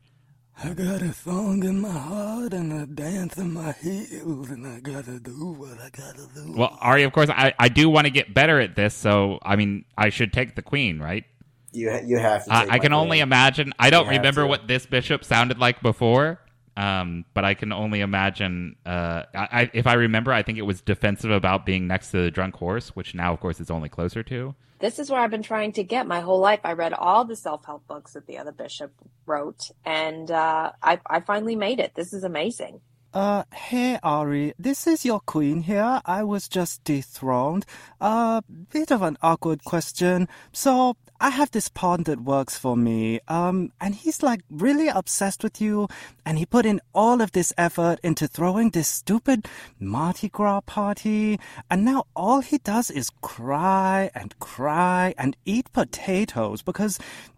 I 0.61 0.73
got 0.73 1.01
a 1.01 1.13
song 1.13 1.63
in 1.63 1.81
my 1.81 1.89
heart 1.89 2.53
and 2.53 2.71
a 2.73 2.85
dance 2.85 3.37
in 3.37 3.53
my 3.53 3.71
heels, 3.73 4.49
and 4.49 4.65
I 4.67 4.79
gotta 4.79 5.19
do 5.19 5.51
what 5.57 5.79
I 5.79 5.89
gotta 5.89 6.27
do. 6.33 6.53
Well, 6.55 6.77
Ari, 6.81 7.03
of 7.03 7.11
course, 7.11 7.29
I, 7.29 7.53
I 7.59 7.69
do 7.69 7.89
want 7.89 8.05
to 8.05 8.11
get 8.11 8.33
better 8.33 8.59
at 8.59 8.75
this, 8.75 8.93
so 8.93 9.39
I 9.43 9.55
mean, 9.55 9.85
I 9.97 10.09
should 10.09 10.31
take 10.31 10.55
the 10.55 10.61
queen, 10.61 10.99
right? 10.99 11.25
You 11.71 11.91
you 12.05 12.17
have 12.19 12.45
to. 12.45 12.53
Take 12.53 12.69
I, 12.69 12.75
I 12.75 12.77
my 12.77 12.79
can 12.79 12.93
only 12.93 13.19
imagine. 13.19 13.73
I 13.79 13.89
don't 13.89 14.09
You 14.11 14.11
remember 14.11 14.41
to. 14.41 14.47
what 14.47 14.67
this 14.67 14.85
bishop 14.85 15.23
sounded 15.25 15.59
like 15.59 15.81
before, 15.81 16.39
um, 16.75 17.25
but 17.33 17.45
I 17.45 17.53
can 17.53 17.71
only 17.71 18.01
imagine. 18.01 18.75
Uh, 18.85 19.23
I, 19.33 19.69
if 19.73 19.85
I 19.87 19.93
remember, 19.93 20.31
I 20.31 20.43
think 20.43 20.57
it 20.57 20.63
was 20.63 20.81
defensive 20.81 21.31
about 21.31 21.65
being 21.65 21.87
next 21.87 22.11
to 22.11 22.23
the 22.23 22.31
drunk 22.31 22.55
horse, 22.55 22.89
which 22.95 23.13
now, 23.13 23.33
of 23.33 23.39
course, 23.39 23.59
it's 23.59 23.71
only 23.71 23.89
closer 23.89 24.23
to. 24.23 24.55
This 24.79 24.99
is 24.99 25.09
where 25.09 25.19
I've 25.19 25.31
been 25.31 25.43
trying 25.43 25.71
to 25.73 25.83
get 25.83 26.07
my 26.07 26.19
whole 26.19 26.39
life. 26.39 26.59
I 26.63 26.73
read 26.73 26.93
all 26.93 27.25
the 27.25 27.35
self 27.35 27.65
help 27.65 27.87
books 27.87 28.13
that 28.13 28.27
the 28.27 28.39
other 28.39 28.51
bishop 28.51 28.91
wrote, 29.25 29.71
and 29.85 30.29
uh, 30.29 30.71
I, 30.81 30.99
I 31.05 31.19
finally 31.21 31.55
made 31.55 31.79
it. 31.79 31.93
This 31.95 32.11
is 32.11 32.23
amazing. 32.23 32.81
Uh, 33.13 33.43
hey 33.53 33.99
Ari, 34.01 34.55
this 34.57 34.87
is 34.87 35.05
your 35.05 35.19
queen 35.19 35.61
here. 35.61 36.01
I 36.03 36.23
was 36.23 36.47
just 36.47 36.83
dethroned. 36.83 37.63
Uh, 38.01 38.41
bit 38.71 38.91
of 38.91 39.03
an 39.03 39.17
awkward 39.21 39.63
question. 39.63 40.27
So, 40.51 40.97
I 41.21 41.29
have 41.29 41.51
this 41.51 41.69
pawn 41.69 42.03
that 42.03 42.21
works 42.21 42.57
for 42.57 42.75
me. 42.75 43.19
Um, 43.27 43.71
and 43.79 43.93
he's 43.93 44.23
like 44.23 44.41
really 44.49 44.87
obsessed 44.87 45.43
with 45.43 45.61
you, 45.61 45.89
and 46.25 46.39
he 46.39 46.47
put 46.47 46.65
in 46.65 46.81
all 46.95 47.21
of 47.21 47.33
this 47.33 47.53
effort 47.55 47.99
into 48.01 48.27
throwing 48.27 48.71
this 48.71 48.87
stupid 48.87 49.47
Mardi 49.79 50.29
Gras 50.29 50.61
party, 50.61 51.39
and 51.69 51.85
now 51.85 52.05
all 52.15 52.41
he 52.41 52.57
does 52.57 52.89
is 52.89 53.11
cry 53.21 54.09
and 54.15 54.37
cry 54.39 55.13
and 55.19 55.37
eat 55.45 55.71
potatoes 55.71 56.63
because 56.63 56.97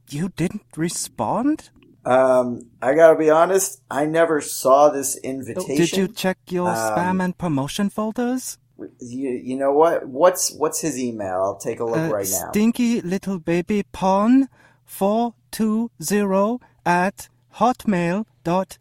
you 0.09 0.29
didn't 0.37 0.63
respond? 0.77 1.69
Um, 2.05 2.67
I 2.81 2.93
gotta 2.93 3.17
be 3.17 3.29
honest. 3.29 3.81
I 3.89 4.05
never 4.05 4.39
saw 4.41 4.89
this 4.89 5.17
invitation. 5.17 5.71
Oh, 5.73 5.77
Did 5.77 5.97
you 5.97 6.07
check 6.07 6.37
your 6.49 6.69
Um, 6.69 6.75
spam 6.75 7.23
and 7.23 7.37
promotion 7.37 7.89
folders? 7.89 8.57
You, 8.99 9.29
you 9.31 9.55
know 9.57 9.71
what? 9.71 10.07
What's 10.07 10.51
what's 10.53 10.81
his 10.81 10.99
email? 10.99 11.41
I'll 11.43 11.57
take 11.57 11.79
a 11.79 11.85
look 11.85 11.97
Uh, 11.97 12.13
right 12.13 12.27
now. 12.29 12.51
Stinky 12.51 13.01
little 13.01 13.39
baby 13.39 13.83
pawn 13.91 14.49
four 14.83 15.33
two 15.51 15.89
zero 16.03 16.59
at 16.85 17.29
hotmail 17.55 18.25
dot 18.43 18.77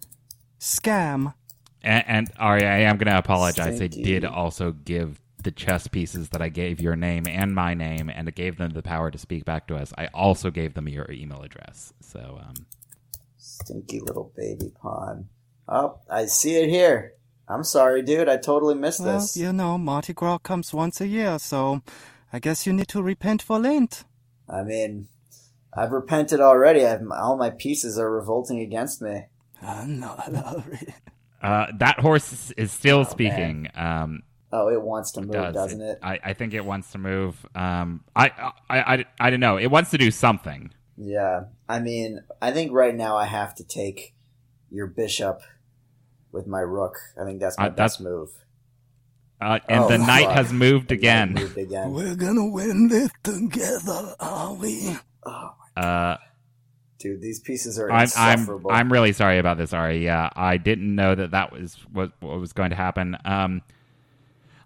scam. 0.60 1.34
And, 1.82 2.04
and 2.06 2.30
Ari, 2.38 2.64
I 2.66 2.78
am 2.80 2.96
going 2.96 3.12
to 3.12 3.18
apologize. 3.18 3.80
I 3.80 3.86
did 3.88 4.24
also 4.24 4.72
give 4.72 5.20
the 5.42 5.50
chess 5.50 5.86
pieces 5.86 6.30
that 6.30 6.40
I 6.40 6.48
gave 6.48 6.80
your 6.80 6.96
name 6.96 7.26
and 7.28 7.54
my 7.54 7.74
name, 7.74 8.08
and 8.08 8.26
it 8.26 8.34
gave 8.34 8.56
them 8.56 8.70
the 8.70 8.82
power 8.82 9.10
to 9.10 9.18
speak 9.18 9.44
back 9.44 9.66
to 9.68 9.76
us. 9.76 9.92
I 9.98 10.06
also 10.06 10.50
gave 10.50 10.72
them 10.72 10.88
your 10.88 11.10
email 11.10 11.42
address. 11.42 11.92
So, 12.00 12.40
um, 12.42 12.54
Stinky 13.64 14.00
little 14.00 14.32
baby 14.36 14.70
pawn. 14.80 15.28
Oh, 15.68 15.98
I 16.10 16.26
see 16.26 16.56
it 16.56 16.68
here. 16.68 17.14
I'm 17.48 17.64
sorry, 17.64 18.02
dude. 18.02 18.28
I 18.28 18.36
totally 18.36 18.74
missed 18.74 19.00
Well, 19.00 19.20
this. 19.20 19.36
you 19.36 19.52
know, 19.52 19.78
Mardi 19.78 20.12
Gras 20.12 20.38
comes 20.38 20.74
once 20.74 21.00
a 21.00 21.06
year, 21.06 21.38
so 21.38 21.82
I 22.32 22.38
guess 22.38 22.66
you 22.66 22.72
need 22.72 22.88
to 22.88 23.02
repent 23.02 23.40
for 23.42 23.58
Lent. 23.58 24.04
I 24.48 24.62
mean, 24.62 25.08
I've 25.74 25.92
repented 25.92 26.40
already. 26.40 26.84
I've, 26.84 27.00
all 27.10 27.36
my 27.36 27.50
pieces 27.50 27.98
are 27.98 28.10
revolting 28.10 28.60
against 28.60 29.00
me. 29.00 29.24
I'm 29.62 29.98
not 30.00 30.34
Ari. 30.34 30.94
uh, 31.42 31.66
that 31.78 32.00
horse 32.00 32.32
is, 32.32 32.50
is 32.58 32.72
still 32.72 32.98
Oh, 33.00 33.04
speaking. 33.04 33.68
Um, 33.74 34.22
Oh, 34.52 34.68
it 34.68 34.80
wants 34.80 35.10
to 35.12 35.20
move, 35.20 35.32
does. 35.32 35.54
doesn't 35.54 35.80
it? 35.80 35.98
I, 36.00 36.20
I 36.22 36.32
think 36.34 36.54
it 36.54 36.64
wants 36.64 36.92
to 36.92 36.98
move. 36.98 37.44
Um, 37.56 38.04
I, 38.14 38.52
I, 38.70 38.78
I, 38.78 39.04
I 39.18 39.30
don't 39.30 39.40
know. 39.40 39.56
It 39.58 39.66
wants 39.66 39.90
to 39.90 39.98
do 39.98 40.10
something. 40.12 40.70
Yeah. 40.96 41.44
I 41.68 41.80
mean, 41.80 42.22
I 42.40 42.52
think 42.52 42.72
right 42.72 42.94
now 42.94 43.16
I 43.16 43.26
have 43.26 43.54
to 43.56 43.64
take 43.64 44.14
your 44.70 44.86
bishop 44.86 45.40
with 46.32 46.46
my 46.46 46.60
rook. 46.60 46.98
I 47.20 47.24
think 47.24 47.40
that's 47.40 47.58
my 47.58 47.66
Uh, 47.66 47.68
that's- 47.70 47.94
best 47.96 48.00
move. 48.00 48.30
Uh, 49.40 49.58
and 49.68 49.84
Oh, 49.84 49.88
the 49.88 49.98
knight 49.98 50.26
fuck. 50.26 50.36
has 50.36 50.52
moved 50.52 50.90
again. 50.92 51.34
Moved 51.34 51.58
again. 51.58 51.92
We're 51.92 52.14
gonna 52.16 52.46
win 52.46 52.88
this 52.88 53.10
together, 53.22 54.14
are 54.20 54.54
we? 54.54 54.96
Oh, 55.26 55.54
Uh, 55.76 56.16
dude, 56.98 57.20
these 57.20 57.40
pieces 57.40 57.78
are 57.78 57.90
I'm, 57.90 58.08
I'm. 58.16 58.66
I'm 58.70 58.92
really 58.92 59.12
sorry 59.12 59.38
about 59.38 59.58
this, 59.58 59.72
Ari. 59.72 60.04
Yeah, 60.04 60.30
I 60.34 60.56
didn't 60.56 60.94
know 60.94 61.14
that 61.14 61.32
that 61.32 61.52
was 61.52 61.74
what, 61.92 62.12
what 62.20 62.38
was 62.40 62.52
going 62.52 62.70
to 62.70 62.76
happen. 62.76 63.16
Um, 63.24 63.62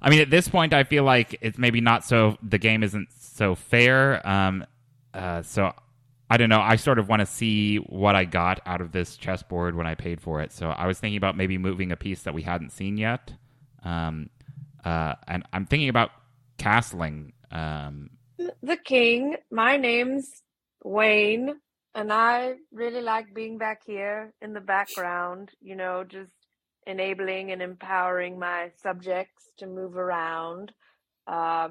I 0.01 0.11
mean, 0.11 0.21
at 0.21 0.31
this 0.31 0.49
point, 0.49 0.73
I 0.75 0.85
feel 0.85 1.03
like 1.03 1.37
it's 1.41 1.59
maybe 1.59 1.81
not 1.81 2.05
so. 2.05 2.37
The 2.43 2.59
game 2.59 2.83
isn't 2.85 3.09
so 3.19 3.55
fair. 3.57 4.25
Um, 4.29 4.65
uh, 5.15 5.43
so 5.43 5.73
I 6.31 6.37
don't 6.37 6.49
know. 6.51 6.61
I 6.61 6.77
sort 6.77 6.99
of 6.99 7.09
want 7.09 7.21
to 7.21 7.27
see 7.27 7.77
what 7.77 8.15
I 8.15 8.25
got 8.25 8.61
out 8.67 8.81
of 8.81 8.93
this 8.93 9.17
chessboard 9.17 9.75
when 9.75 9.87
I 9.87 9.95
paid 9.95 10.21
for 10.21 10.43
it. 10.43 10.53
So 10.53 10.69
I 10.69 10.87
was 10.87 10.99
thinking 11.01 11.17
about 11.17 11.37
maybe 11.37 11.57
moving 11.57 11.91
a 11.91 11.97
piece 11.97 12.23
that 12.23 12.35
we 12.35 12.43
hadn't 12.43 12.71
seen 12.71 12.99
yet. 12.99 13.33
Um, 13.83 14.29
uh, 14.85 15.15
and 15.27 15.45
I'm 15.53 15.65
thinking 15.67 15.89
about 15.89 16.11
castling. 16.59 17.33
Um, 17.51 18.11
The 18.63 18.77
king, 18.77 19.37
my 19.51 19.77
name's 19.77 20.43
Wayne, 20.85 21.55
and 21.95 22.13
I 22.13 22.55
really 22.73 23.01
like 23.01 23.35
being 23.35 23.59
back 23.59 23.81
here 23.87 24.33
in 24.43 24.53
the 24.53 24.61
background, 24.61 25.51
you 25.61 25.77
know, 25.77 26.05
just 26.05 26.31
enabling 26.87 27.53
and 27.53 27.63
empowering 27.63 28.39
my 28.39 28.71
subjects 28.83 29.51
to 29.59 29.67
move 29.67 29.97
around. 29.97 30.73
Uh, 31.27 31.71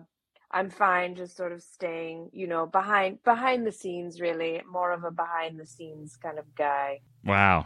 I'm 0.52 0.70
fine 0.70 1.16
just 1.16 1.36
sort 1.36 1.52
of 1.52 1.62
staying, 1.62 2.30
you 2.32 2.48
know, 2.48 2.66
behind 2.66 3.24
behind 3.24 3.66
the 3.68 3.72
scenes 3.72 4.22
really, 4.22 4.62
more 4.72 4.92
of 4.94 5.04
a 5.04 5.12
behind 5.12 5.60
the 5.60 5.66
scenes 5.66 6.16
kind 6.18 6.40
of 6.40 6.46
guy. 6.56 7.02
wow. 7.24 7.66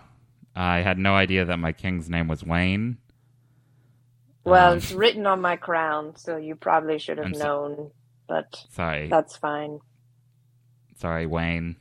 I 0.53 0.81
had 0.81 0.97
no 0.97 1.15
idea 1.15 1.45
that 1.45 1.59
my 1.59 1.71
king's 1.71 2.09
name 2.09 2.27
was 2.27 2.43
Wayne. 2.43 2.97
Well, 4.43 4.71
Um, 4.71 4.77
it's 4.79 4.91
written 4.91 5.25
on 5.25 5.39
my 5.39 5.55
crown, 5.55 6.15
so 6.17 6.35
you 6.35 6.55
probably 6.55 6.97
should 6.99 7.19
have 7.19 7.27
I'm 7.27 7.33
so- 7.35 7.45
known, 7.45 7.91
but 8.27 8.65
Sorry. 8.71 9.07
that's 9.07 9.37
fine. 9.37 9.79
Sorry, 10.95 11.25
Wayne. 11.25 11.77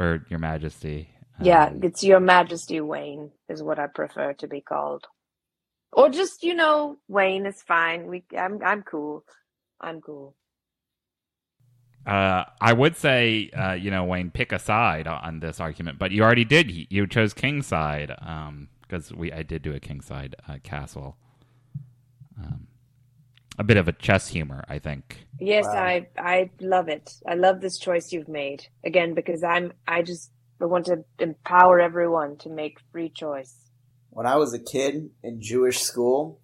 Or 0.00 0.24
Your 0.30 0.38
Majesty. 0.38 1.10
Yeah, 1.40 1.66
Um, 1.66 1.80
it's 1.82 2.02
Your 2.02 2.18
Majesty 2.20 2.80
Wayne 2.80 3.30
is 3.48 3.62
what 3.62 3.78
I 3.78 3.88
prefer 3.88 4.32
to 4.34 4.46
be 4.48 4.60
called. 4.60 5.06
Or 5.92 6.08
just, 6.08 6.42
you 6.42 6.54
know, 6.54 6.96
Wayne 7.08 7.44
is 7.46 7.60
fine. 7.62 8.06
We 8.06 8.24
I'm 8.36 8.62
I'm 8.64 8.82
cool. 8.82 9.24
I'm 9.80 10.00
cool. 10.00 10.34
Uh, 12.06 12.44
I 12.60 12.72
would 12.72 12.96
say, 12.96 13.50
uh, 13.50 13.72
you 13.72 13.90
know, 13.90 14.04
Wayne, 14.04 14.30
pick 14.30 14.52
a 14.52 14.58
side 14.58 15.06
on 15.06 15.40
this 15.40 15.58
argument, 15.58 15.98
but 15.98 16.10
you 16.10 16.22
already 16.22 16.44
did. 16.44 16.70
You 16.92 17.06
chose 17.06 17.32
King's 17.32 17.66
side 17.66 18.14
because 18.82 19.12
we 19.12 19.32
I 19.32 19.42
did 19.42 19.62
do 19.62 19.74
a 19.74 19.80
King's 19.80 20.06
side 20.06 20.36
uh, 20.46 20.58
castle. 20.62 21.16
Um, 22.38 22.66
a 23.58 23.64
bit 23.64 23.76
of 23.76 23.88
a 23.88 23.92
chess 23.92 24.28
humor, 24.28 24.64
I 24.68 24.78
think. 24.78 25.26
Yes, 25.38 25.64
Wow. 25.64 25.82
I 25.82 26.08
I 26.18 26.50
love 26.60 26.88
it. 26.88 27.14
I 27.26 27.34
love 27.34 27.60
this 27.60 27.78
choice 27.78 28.12
you've 28.12 28.28
made. 28.28 28.66
Again, 28.84 29.14
because 29.14 29.42
I'm 29.42 29.72
I 29.88 30.02
just 30.02 30.30
I 30.60 30.66
want 30.66 30.86
to 30.86 31.04
empower 31.18 31.80
everyone 31.80 32.36
to 32.38 32.50
make 32.50 32.78
free 32.92 33.08
choice. 33.08 33.54
When 34.10 34.26
I 34.26 34.36
was 34.36 34.52
a 34.52 34.58
kid 34.58 35.10
in 35.22 35.40
Jewish 35.40 35.80
school, 35.80 36.40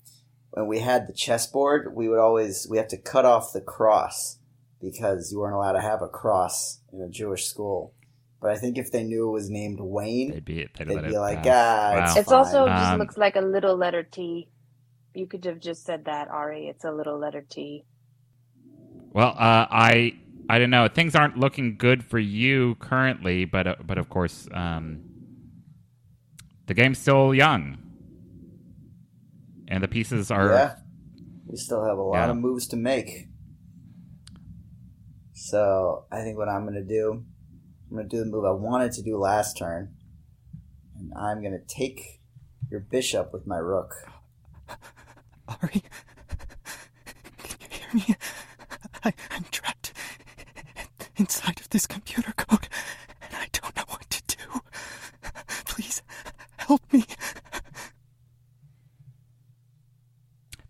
when 0.51 0.67
we 0.67 0.81
had 0.81 1.07
the 1.07 1.13
chessboard, 1.13 1.95
we 1.95 2.09
would 2.09 2.19
always 2.19 2.67
we 2.71 2.79
have 2.79 2.89
to 2.89 2.99
cut 2.99 3.27
off 3.27 3.53
the 3.53 3.61
cross 3.61 4.40
because 4.81 5.33
you 5.33 5.39
weren't 5.41 5.55
allowed 5.55 5.73
to 5.73 5.81
have 5.81 6.03
a 6.03 6.09
cross 6.09 6.81
in 6.93 7.01
a 7.03 7.09
Jewish 7.09 7.47
school. 7.47 7.95
But 8.41 8.53
I 8.53 8.57
think 8.57 8.79
if 8.79 8.91
they 8.91 9.03
knew 9.05 9.29
it 9.29 9.33
was 9.33 9.51
named 9.51 9.79
Wayne, 9.81 10.31
They'd 10.31 10.45
be 10.45 10.67
they'd, 10.79 10.89
they'd 10.89 10.95
let 10.95 11.05
be 11.09 11.15
it 11.15 11.19
like, 11.19 11.39
ah, 11.45 11.93
Wow. 11.95 12.05
it's, 12.05 12.17
It's 12.17 12.33
also 12.33 12.67
fine." 12.67 12.77
just 12.79 12.93
Um, 12.93 12.99
looks 12.99 13.17
like 13.19 13.37
a 13.37 13.41
little 13.43 13.77
letter 13.77 14.03
T. 14.03 14.49
You 15.15 15.27
could 15.27 15.45
have 15.45 15.61
just 15.61 15.85
said 15.85 16.05
that, 16.07 16.29
Ari. 16.29 16.69
It's 16.69 16.85
a 16.85 16.93
little 16.93 17.19
letter 17.19 17.45
T. 17.49 17.85
Well, 19.13 19.31
uh, 19.31 19.67
I 19.71 20.15
I 20.49 20.59
don't 20.59 20.71
know. 20.71 20.89
Things 20.89 21.15
aren't 21.15 21.37
looking 21.37 21.77
good 21.77 22.03
for 22.05 22.19
you 22.19 22.77
currently, 22.77 23.45
but 23.45 23.67
uh, 23.67 23.77
but 23.85 23.99
of 23.99 24.09
course, 24.09 24.49
um, 24.55 25.01
the 26.67 26.75
game's 26.75 26.99
still 26.99 27.35
young, 27.35 27.79
and 29.69 29.83
the 29.83 29.89
pieces 29.89 30.31
are 30.31 30.49
yeah, 30.53 30.75
we 31.47 31.57
still 31.57 31.85
have 31.85 31.99
a 31.99 32.03
lot 32.03 32.27
Yeah. 32.27 32.31
of 32.31 32.37
moves 32.39 32.67
to 32.69 32.77
make. 32.77 33.29
So 35.41 36.05
I 36.13 36.21
think 36.21 36.37
what 36.37 36.51
I'm 36.51 36.67
gonna 36.67 36.83
do, 36.83 37.25
I'm 37.91 37.97
gonna 37.97 38.07
do 38.07 38.19
the 38.19 38.27
move 38.27 38.45
I 38.45 38.51
wanted 38.51 38.93
to 38.93 39.03
do 39.03 39.17
last 39.17 39.57
turn, 39.57 39.95
and 40.99 41.15
I'm 41.17 41.43
gonna 41.43 41.65
take 41.67 42.21
your 42.71 42.81
bishop 42.81 43.33
with 43.33 43.47
my 43.47 43.57
rook. 43.57 43.95
Ari, 45.49 45.83
can 47.39 47.57
you 47.59 47.67
hear 47.71 47.89
me? 47.95 48.17
I, 49.03 49.15
I'm 49.31 49.45
trapped 49.51 49.95
inside 51.17 51.59
of 51.59 51.71
this 51.71 51.87
computer 51.87 52.33
code, 52.37 52.69
and 53.23 53.35
I 53.35 53.49
don't 53.51 53.75
know 53.75 53.85
what 53.89 54.11
to 54.11 54.37
do. 54.37 54.61
Please 55.65 56.03
help 56.59 56.83
me. 56.93 57.07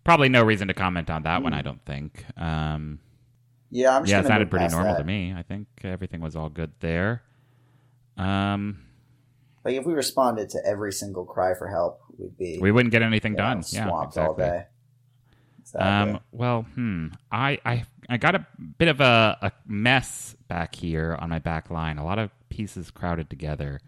probably 0.05 0.29
no 0.29 0.43
reason 0.43 0.69
to 0.69 0.73
comment 0.73 1.09
on 1.09 1.23
that 1.23 1.43
one. 1.43 1.53
I 1.53 1.61
don't 1.61 1.83
think. 1.85 2.23
Um, 2.37 2.99
Yeah, 3.71 3.95
I'm 3.95 4.03
just 4.03 4.11
yeah, 4.11 4.19
it 4.19 4.27
sounded 4.27 4.51
pretty 4.51 4.67
normal 4.67 4.93
that. 4.93 4.99
to 4.99 5.03
me. 5.05 5.33
I 5.35 5.43
think 5.43 5.67
everything 5.83 6.21
was 6.21 6.35
all 6.35 6.49
good 6.49 6.71
there. 6.81 7.23
Um, 8.17 8.81
Like 9.63 9.75
if 9.75 9.85
we 9.85 9.93
responded 9.93 10.49
to 10.49 10.65
every 10.65 10.91
single 10.91 11.25
cry 11.25 11.53
for 11.55 11.67
help, 11.67 12.01
we'd 12.17 12.37
be 12.37 12.59
we 12.61 12.71
wouldn't 12.71 12.91
get 12.91 13.01
anything 13.01 13.35
done. 13.35 13.59
know, 13.59 13.65
Yeah, 13.71 13.87
swamped 13.87 14.17
all 14.17 14.33
exactly. 14.33 14.43
day. 14.45 14.65
Exactly. 15.61 16.11
Um, 16.13 16.19
well, 16.31 16.63
hmm. 16.75 17.07
I, 17.31 17.59
I 17.65 17.85
I 18.09 18.17
got 18.17 18.35
a 18.35 18.45
bit 18.77 18.89
of 18.89 18.99
a, 18.99 19.37
a 19.41 19.51
mess 19.65 20.35
back 20.49 20.75
here 20.75 21.17
on 21.19 21.29
my 21.29 21.39
back 21.39 21.69
line. 21.71 21.97
A 21.97 22.03
lot 22.03 22.19
of 22.19 22.29
pieces 22.49 22.91
crowded 22.91 23.29
together. 23.29 23.79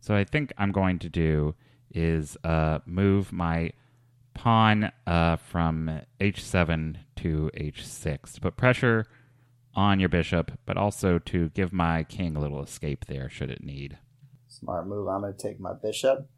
So 0.00 0.16
I 0.16 0.24
think 0.24 0.52
I'm 0.58 0.72
going 0.72 0.98
to 1.00 1.08
do 1.08 1.54
is 1.94 2.36
uh, 2.42 2.80
move 2.86 3.32
my 3.32 3.72
pawn 4.34 4.92
uh, 5.06 5.36
from 5.36 6.00
h7 6.20 6.96
to 7.16 7.50
h6 7.56 8.34
to 8.34 8.40
put 8.40 8.56
pressure 8.56 9.06
on 9.78 10.00
your 10.00 10.08
bishop, 10.08 10.50
but 10.66 10.76
also 10.76 11.20
to 11.20 11.50
give 11.50 11.72
my 11.72 12.02
king 12.02 12.34
a 12.34 12.40
little 12.40 12.60
escape 12.60 13.04
there 13.06 13.30
should 13.30 13.48
it 13.48 13.62
need. 13.62 13.96
Smart 14.48 14.88
move. 14.88 15.06
I'm 15.06 15.20
going 15.20 15.32
to 15.34 15.38
take 15.40 15.60
my 15.60 15.72
bishop, 15.72 16.28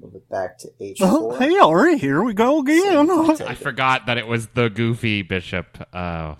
move 0.00 0.14
it 0.14 0.26
back 0.30 0.56
to 0.60 0.68
h4. 0.80 0.96
Oh, 1.02 1.36
hey, 1.38 1.58
Ari, 1.58 1.98
here 1.98 2.22
we 2.22 2.32
go 2.32 2.60
again. 2.60 3.06
So- 3.36 3.46
I 3.46 3.54
forgot 3.54 4.06
that 4.06 4.16
it 4.16 4.26
was 4.26 4.46
the 4.48 4.70
goofy 4.70 5.20
bishop. 5.20 5.86
Uh, 5.92 6.36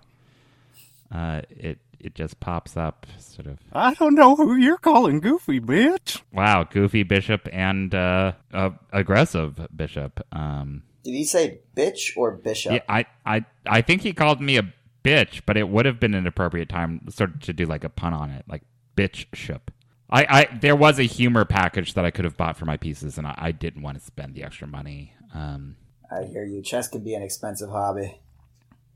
uh, 1.13 1.43
it 1.51 1.79
it 2.01 2.15
just 2.15 2.41
pops 2.41 2.77
up, 2.79 3.07
sort 3.19 3.47
of. 3.47 3.59
I 3.73 3.93
don't 3.95 4.15
know 4.15 4.35
who 4.35 4.57
you're 4.57 4.79
calling 4.79 5.21
goofy, 5.21 5.61
bitch. 5.61 6.23
Wow, 6.33 6.65
goofy 6.65 7.03
bishop 7.03 7.47
and 7.53 7.95
uh, 7.95 8.33
uh, 8.55 8.71
aggressive 8.91 9.69
bishop. 9.77 10.21
Um, 10.33 10.83
Did 11.05 11.13
he 11.13 11.25
say 11.25 11.61
bitch 11.77 12.17
or 12.17 12.33
bishop? 12.33 12.73
yeah, 12.73 12.81
I, 12.89 13.05
I, 13.27 13.45
I 13.67 13.83
think 13.83 14.01
he 14.03 14.15
called 14.15 14.41
me 14.41 14.57
a 14.57 14.73
bitch, 15.05 15.43
but 15.47 15.57
it 15.57 15.69
would 15.69 15.87
have 15.87 16.01
been 16.01 16.15
an 16.15 16.27
appropriate 16.27 16.69
time 16.69 17.03
sort 17.11 17.35
of 17.35 17.41
to 17.43 17.53
do 17.53 17.67
like 17.67 17.85
a 17.85 17.89
pun 17.89 18.15
on 18.15 18.31
it, 18.31 18.45
like 18.49 18.63
bitch 18.97 19.27
ship. 19.35 19.71
I, 20.11 20.27
I, 20.29 20.59
there 20.61 20.77
was 20.77 20.99
a 20.99 21.05
humor 21.05 21.45
package 21.45 21.95
that 21.95 22.05
I 22.05 22.11
could 22.11 22.27
have 22.27 22.37
bought 22.37 22.57
for 22.59 22.67
my 22.67 22.77
pieces, 22.77 23.19
and 23.19 23.27
I, 23.27 23.35
I 23.39 23.53
didn't 23.53 23.83
want 23.83 23.99
to 23.99 24.05
spend 24.05 24.35
the 24.35 24.45
extra 24.45 24.69
money. 24.69 25.15
Um, 25.35 25.77
I 26.11 26.25
hear 26.25 26.45
you. 26.45 26.63
Chess 26.63 26.89
can 26.89 27.03
be 27.03 27.15
an 27.15 27.23
expensive 27.23 27.71
hobby. 27.71 28.21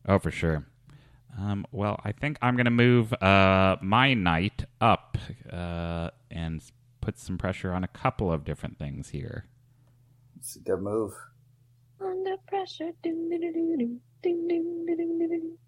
oh, 0.08 0.18
for 0.18 0.30
sure. 0.30 0.66
Um, 1.38 1.66
well, 1.72 2.00
I 2.04 2.12
think 2.12 2.38
I'm 2.42 2.56
going 2.56 2.66
to 2.66 2.70
move 2.70 3.12
uh, 3.14 3.76
my 3.82 4.14
knight 4.14 4.64
up 4.80 5.18
uh, 5.52 6.10
and 6.30 6.62
put 7.00 7.18
some 7.18 7.38
pressure 7.38 7.72
on 7.72 7.84
a 7.84 7.88
couple 7.88 8.32
of 8.32 8.44
different 8.44 8.78
things 8.78 9.10
here. 9.10 9.46
It's 10.38 10.56
a 10.56 10.60
good 10.60 10.80
move. 10.82 11.14
Under 12.00 12.36
pressure. 12.48 12.92
Ding, 13.02 13.28
ding, 13.30 14.00
ding, 14.22 15.58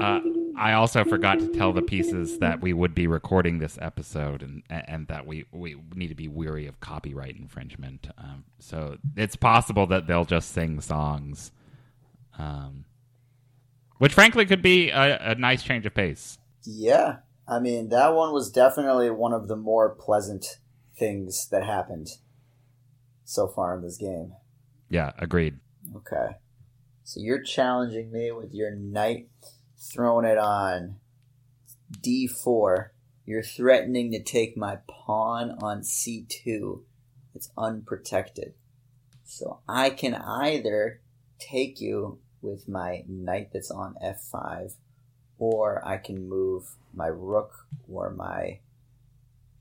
Uh. 0.00 0.20
I 0.56 0.74
also 0.74 1.04
forgot 1.04 1.40
to 1.40 1.48
tell 1.48 1.72
the 1.72 1.82
pieces 1.82 2.38
that 2.38 2.60
we 2.60 2.72
would 2.72 2.94
be 2.94 3.08
recording 3.08 3.58
this 3.58 3.76
episode 3.80 4.40
and 4.40 4.62
and 4.70 5.08
that 5.08 5.26
we, 5.26 5.46
we 5.50 5.76
need 5.94 6.08
to 6.08 6.14
be 6.14 6.28
weary 6.28 6.66
of 6.66 6.78
copyright 6.80 7.36
infringement. 7.36 8.06
Um, 8.16 8.44
so 8.60 8.98
it's 9.16 9.34
possible 9.34 9.86
that 9.88 10.06
they'll 10.06 10.24
just 10.24 10.52
sing 10.52 10.80
songs, 10.80 11.50
um, 12.38 12.84
which 13.98 14.14
frankly 14.14 14.46
could 14.46 14.62
be 14.62 14.90
a, 14.90 15.32
a 15.32 15.34
nice 15.34 15.62
change 15.62 15.86
of 15.86 15.94
pace. 15.94 16.38
Yeah. 16.64 17.16
I 17.48 17.58
mean, 17.58 17.88
that 17.88 18.14
one 18.14 18.32
was 18.32 18.50
definitely 18.50 19.10
one 19.10 19.32
of 19.32 19.48
the 19.48 19.56
more 19.56 19.90
pleasant 19.90 20.60
things 20.96 21.48
that 21.50 21.64
happened 21.64 22.08
so 23.24 23.48
far 23.48 23.76
in 23.76 23.82
this 23.82 23.98
game. 23.98 24.34
Yeah, 24.88 25.12
agreed. 25.18 25.58
Okay. 25.96 26.36
So 27.06 27.20
you're 27.20 27.42
challenging 27.42 28.10
me 28.10 28.32
with 28.32 28.54
your 28.54 28.70
knight 28.70 29.28
throwing 29.78 30.24
it 30.24 30.38
on 30.38 30.96
d4. 32.00 32.88
You're 33.26 33.42
threatening 33.42 34.10
to 34.12 34.22
take 34.22 34.56
my 34.56 34.78
pawn 34.88 35.58
on 35.60 35.82
c2. 35.82 36.80
It's 37.34 37.50
unprotected. 37.58 38.54
So 39.22 39.60
I 39.68 39.90
can 39.90 40.14
either 40.14 41.02
take 41.38 41.78
you 41.78 42.20
with 42.40 42.68
my 42.68 43.04
knight 43.06 43.50
that's 43.52 43.70
on 43.70 43.96
f5, 44.02 44.76
or 45.38 45.86
I 45.86 45.98
can 45.98 46.26
move 46.26 46.76
my 46.94 47.08
rook 47.08 47.66
or 47.86 48.10
my 48.10 48.60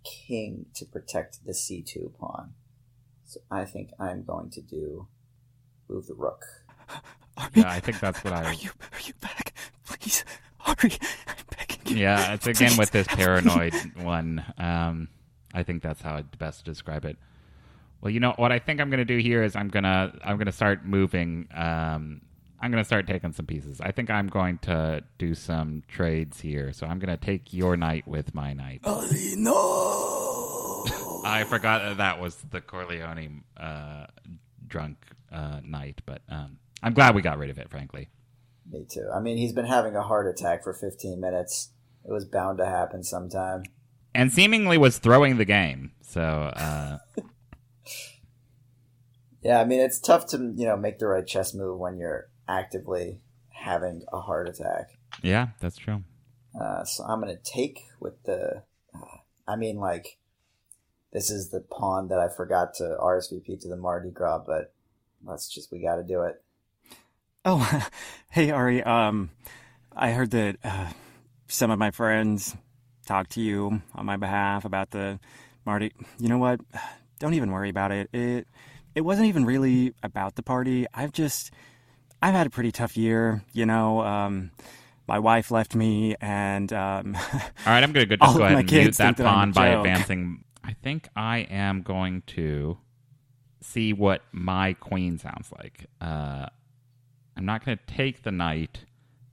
king 0.05 0.67
to 0.75 0.85
protect 0.85 1.45
the 1.45 1.51
c2 1.51 2.17
pawn. 2.17 2.53
So 3.25 3.41
I 3.51 3.65
think 3.65 3.89
I'm 3.99 4.23
going 4.23 4.49
to 4.51 4.61
do 4.61 5.07
move 5.89 6.07
the 6.07 6.13
rook. 6.13 6.45
Ari, 7.37 7.49
Yeah, 7.55 7.69
I 7.71 7.79
think 7.79 7.99
that's 7.99 8.23
what 8.23 8.33
I. 8.33 8.43
are 8.45 8.53
you 8.53 8.69
are 8.91 8.99
you 9.05 9.13
back? 9.21 9.53
Please, 9.87 10.23
Ari, 10.65 10.91
I'm 11.27 11.35
begging 11.57 11.95
you. 11.97 12.01
Yeah, 12.03 12.33
it's 12.33 12.47
again 12.47 12.77
with 12.77 12.91
this 12.91 13.07
paranoid 13.07 13.73
one. 14.01 14.43
Um, 14.57 15.07
I 15.53 15.63
think 15.63 15.81
that's 15.83 16.01
how 16.01 16.15
I'd 16.15 16.37
best 16.37 16.65
describe 16.65 17.05
it. 17.05 17.17
Well, 18.01 18.11
you 18.11 18.19
know 18.19 18.33
what 18.37 18.51
I 18.51 18.59
think 18.59 18.81
I'm 18.81 18.89
going 18.89 18.97
to 18.99 19.05
do 19.05 19.17
here 19.17 19.43
is 19.43 19.55
I'm 19.55 19.69
gonna 19.69 20.13
I'm 20.23 20.37
gonna 20.37 20.51
start 20.51 20.85
moving. 20.85 21.47
Um, 21.53 22.21
I'm 22.59 22.71
gonna 22.71 22.83
start 22.85 23.07
taking 23.07 23.33
some 23.33 23.45
pieces. 23.45 23.81
I 23.81 23.91
think 23.91 24.09
I'm 24.09 24.27
going 24.27 24.57
to 24.59 25.03
do 25.17 25.35
some 25.35 25.83
trades 25.87 26.39
here. 26.41 26.71
So 26.73 26.85
I'm 26.87 26.99
gonna 26.99 27.17
take 27.17 27.53
your 27.53 27.75
knight 27.77 28.07
with 28.07 28.33
my 28.33 28.53
knight. 28.53 28.81
Oh, 28.83 29.05
no. 29.37 31.21
I 31.25 31.43
forgot 31.45 31.81
that, 31.81 31.97
that 31.97 32.19
was 32.19 32.35
the 32.51 32.59
Corleone 32.61 33.43
uh, 33.57 34.07
drunk 34.67 34.97
uh, 35.31 35.59
knight, 35.63 36.01
but 36.05 36.21
um, 36.29 36.57
I'm 36.83 36.93
glad 36.93 37.15
we 37.15 37.21
got 37.21 37.37
rid 37.39 37.49
of 37.49 37.57
it. 37.57 37.69
Frankly, 37.69 38.09
Me 38.69 38.85
too. 38.89 39.09
I 39.15 39.19
mean, 39.19 39.37
he's 39.37 39.53
been 39.53 39.65
having 39.65 39.95
a 39.95 40.01
heart 40.03 40.27
attack 40.27 40.63
for 40.63 40.73
15 40.73 41.19
minutes. 41.19 41.71
It 42.05 42.11
was 42.11 42.25
bound 42.25 42.57
to 42.59 42.65
happen 42.65 43.03
sometime. 43.03 43.63
and 44.13 44.31
seemingly 44.31 44.77
was 44.77 44.97
throwing 44.99 45.37
the 45.37 45.45
game. 45.45 45.93
So 46.01 46.21
uh, 46.21 46.97
Yeah, 49.41 49.59
I 49.59 49.65
mean, 49.65 49.81
it's 49.81 49.99
tough 49.99 50.27
to 50.27 50.37
you 50.55 50.65
know 50.65 50.77
make 50.77 50.99
the 50.99 51.07
right 51.07 51.25
chess 51.27 51.53
move 51.53 51.77
when 51.79 51.97
you're 51.97 52.29
actively 52.47 53.19
having 53.49 54.03
a 54.11 54.19
heart 54.21 54.47
attack. 54.47 54.97
yeah, 55.21 55.49
that's 55.59 55.77
true. 55.77 56.03
Uh, 56.59 56.83
so 56.85 57.03
I'm 57.03 57.19
gonna 57.19 57.35
take 57.43 57.81
with 57.99 58.21
the. 58.23 58.63
Uh, 58.95 59.17
I 59.47 59.55
mean, 59.57 59.77
like, 59.77 60.17
this 61.11 61.29
is 61.29 61.49
the 61.49 61.59
pawn 61.59 62.07
that 62.07 62.19
I 62.19 62.29
forgot 62.29 62.73
to 62.75 62.95
RSVP 63.01 63.59
to 63.61 63.67
the 63.67 63.75
Mardi 63.75 64.11
Gras, 64.11 64.43
but 64.45 64.73
let's 65.25 65.49
just 65.49 65.71
we 65.71 65.81
got 65.81 65.95
to 65.97 66.03
do 66.03 66.21
it. 66.23 66.41
Oh, 67.45 67.89
hey 68.29 68.51
Ari. 68.51 68.83
Um, 68.83 69.29
I 69.95 70.11
heard 70.11 70.31
that 70.31 70.57
uh, 70.63 70.89
some 71.47 71.71
of 71.71 71.79
my 71.79 71.91
friends 71.91 72.55
talked 73.05 73.31
to 73.31 73.41
you 73.41 73.81
on 73.93 74.05
my 74.05 74.17
behalf 74.17 74.65
about 74.65 74.91
the 74.91 75.19
Mardi. 75.65 75.91
You 76.19 76.29
know 76.29 76.37
what? 76.37 76.61
Don't 77.19 77.33
even 77.33 77.51
worry 77.51 77.69
about 77.69 77.91
it. 77.91 78.09
It 78.13 78.47
it 78.95 79.01
wasn't 79.01 79.27
even 79.27 79.45
really 79.45 79.93
about 80.03 80.35
the 80.35 80.43
party. 80.43 80.85
I've 80.93 81.11
just 81.11 81.51
I've 82.21 82.33
had 82.33 82.47
a 82.47 82.49
pretty 82.49 82.71
tough 82.71 82.95
year. 82.95 83.43
You 83.53 83.65
know, 83.65 84.01
um, 84.01 84.51
my 85.07 85.19
wife 85.19 85.51
left 85.51 85.75
me, 85.75 86.15
and 86.21 86.71
um, 86.71 87.15
All 87.33 87.41
right, 87.65 87.83
I'm 87.83 87.91
going 87.91 88.07
to 88.09 88.17
All 88.21 88.27
just 88.27 88.37
go 88.37 88.45
ahead 88.45 88.57
and 88.59 88.71
mute 88.71 88.95
that 88.95 89.17
pawn 89.17 89.51
by 89.51 89.67
advancing. 89.67 90.43
I 90.63 90.73
think 90.81 91.09
I 91.15 91.39
am 91.39 91.81
going 91.81 92.23
to 92.27 92.77
see 93.61 93.91
what 93.91 94.21
my 94.31 94.73
queen 94.73 95.17
sounds 95.17 95.51
like. 95.57 95.87
Uh, 95.99 96.47
I'm 97.35 97.45
not 97.45 97.65
going 97.65 97.77
to 97.77 97.93
take 97.93 98.23
the 98.23 98.31
knight, 98.31 98.85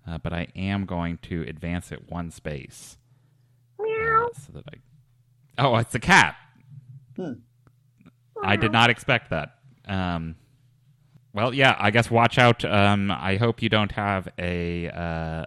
uh, 0.07 0.19
but 0.19 0.33
I 0.33 0.49
am 0.57 0.87
going 0.87 1.19
to 1.23 1.43
advance 1.43 1.93
it 1.93 2.11
one 2.11 2.31
space. 2.31 2.97
Meow. 3.79 4.31
so 4.35 4.53
that 4.53 4.65
I. 4.69 4.79
Oh, 5.59 5.77
it's 5.77 5.95
a 5.95 6.01
cat. 6.01 6.37
I 8.43 8.57
did 8.57 8.73
not 8.73 8.89
expect 8.91 9.31
that. 9.31 9.57
Um, 9.87 10.37
well, 11.35 11.53
yeah, 11.53 11.77
I 11.79 11.91
guess 11.91 12.11
watch 12.11 12.39
out. 12.39 12.65
Um, 12.65 13.11
I 13.11 13.37
hope 13.37 13.63
you 13.63 13.69
don't 13.69 13.93
have 13.93 14.29
a. 14.39 14.89
Uh, 14.89 15.45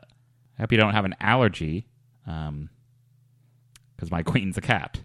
I 0.58 0.62
hope 0.62 0.72
you 0.72 0.78
don't 0.78 0.94
have 0.94 1.06
an 1.06 1.16
allergy, 1.20 1.88
because 2.24 2.70
my 4.12 4.22
queen's 4.26 4.58
a 4.58 4.62
cat. 4.62 5.02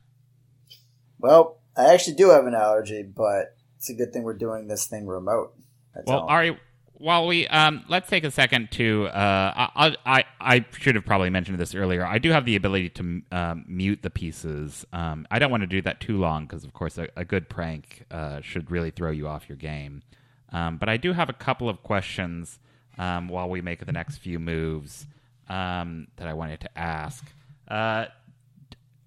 Well, 1.18 1.58
I 1.76 1.94
actually 1.94 2.16
do 2.16 2.30
have 2.30 2.46
an 2.46 2.54
allergy, 2.54 3.02
but 3.02 3.56
it's 3.76 3.88
a 3.88 3.94
good 3.94 4.12
thing 4.12 4.24
we're 4.24 4.34
doing 4.34 4.68
this 4.68 4.86
thing 4.86 5.06
remote. 5.06 5.54
That's 5.94 6.06
Well, 6.06 6.20
all. 6.20 6.28
Ari, 6.28 6.58
while 6.98 7.26
we 7.26 7.46
um, 7.48 7.84
let's 7.88 8.08
take 8.08 8.24
a 8.24 8.30
second 8.30 8.70
to. 8.72 9.06
Uh, 9.06 9.68
I, 9.74 9.96
I 10.04 10.24
I 10.40 10.64
should 10.78 10.94
have 10.94 11.04
probably 11.04 11.30
mentioned 11.30 11.58
this 11.58 11.74
earlier. 11.74 12.04
I 12.04 12.18
do 12.18 12.30
have 12.30 12.44
the 12.44 12.56
ability 12.56 12.90
to 12.90 13.22
um, 13.32 13.64
mute 13.66 14.00
the 14.02 14.10
pieces. 14.10 14.86
Um, 14.92 15.26
I 15.30 15.38
don't 15.38 15.50
want 15.50 15.62
to 15.62 15.66
do 15.66 15.80
that 15.82 16.00
too 16.00 16.18
long 16.18 16.44
because, 16.44 16.64
of 16.64 16.72
course, 16.72 16.98
a, 16.98 17.08
a 17.16 17.24
good 17.24 17.48
prank 17.48 18.04
uh, 18.10 18.40
should 18.40 18.70
really 18.70 18.90
throw 18.90 19.10
you 19.10 19.28
off 19.28 19.48
your 19.48 19.56
game. 19.56 20.02
Um, 20.52 20.78
but 20.78 20.88
I 20.88 20.96
do 20.96 21.12
have 21.12 21.28
a 21.28 21.34
couple 21.34 21.68
of 21.68 21.82
questions 21.82 22.58
um, 22.98 23.28
while 23.28 23.48
we 23.48 23.60
make 23.60 23.84
the 23.84 23.92
next 23.92 24.18
few 24.18 24.38
moves 24.38 25.06
um, 25.48 26.08
that 26.16 26.26
I 26.26 26.34
wanted 26.34 26.60
to 26.60 26.78
ask. 26.78 27.24
Uh, 27.68 28.06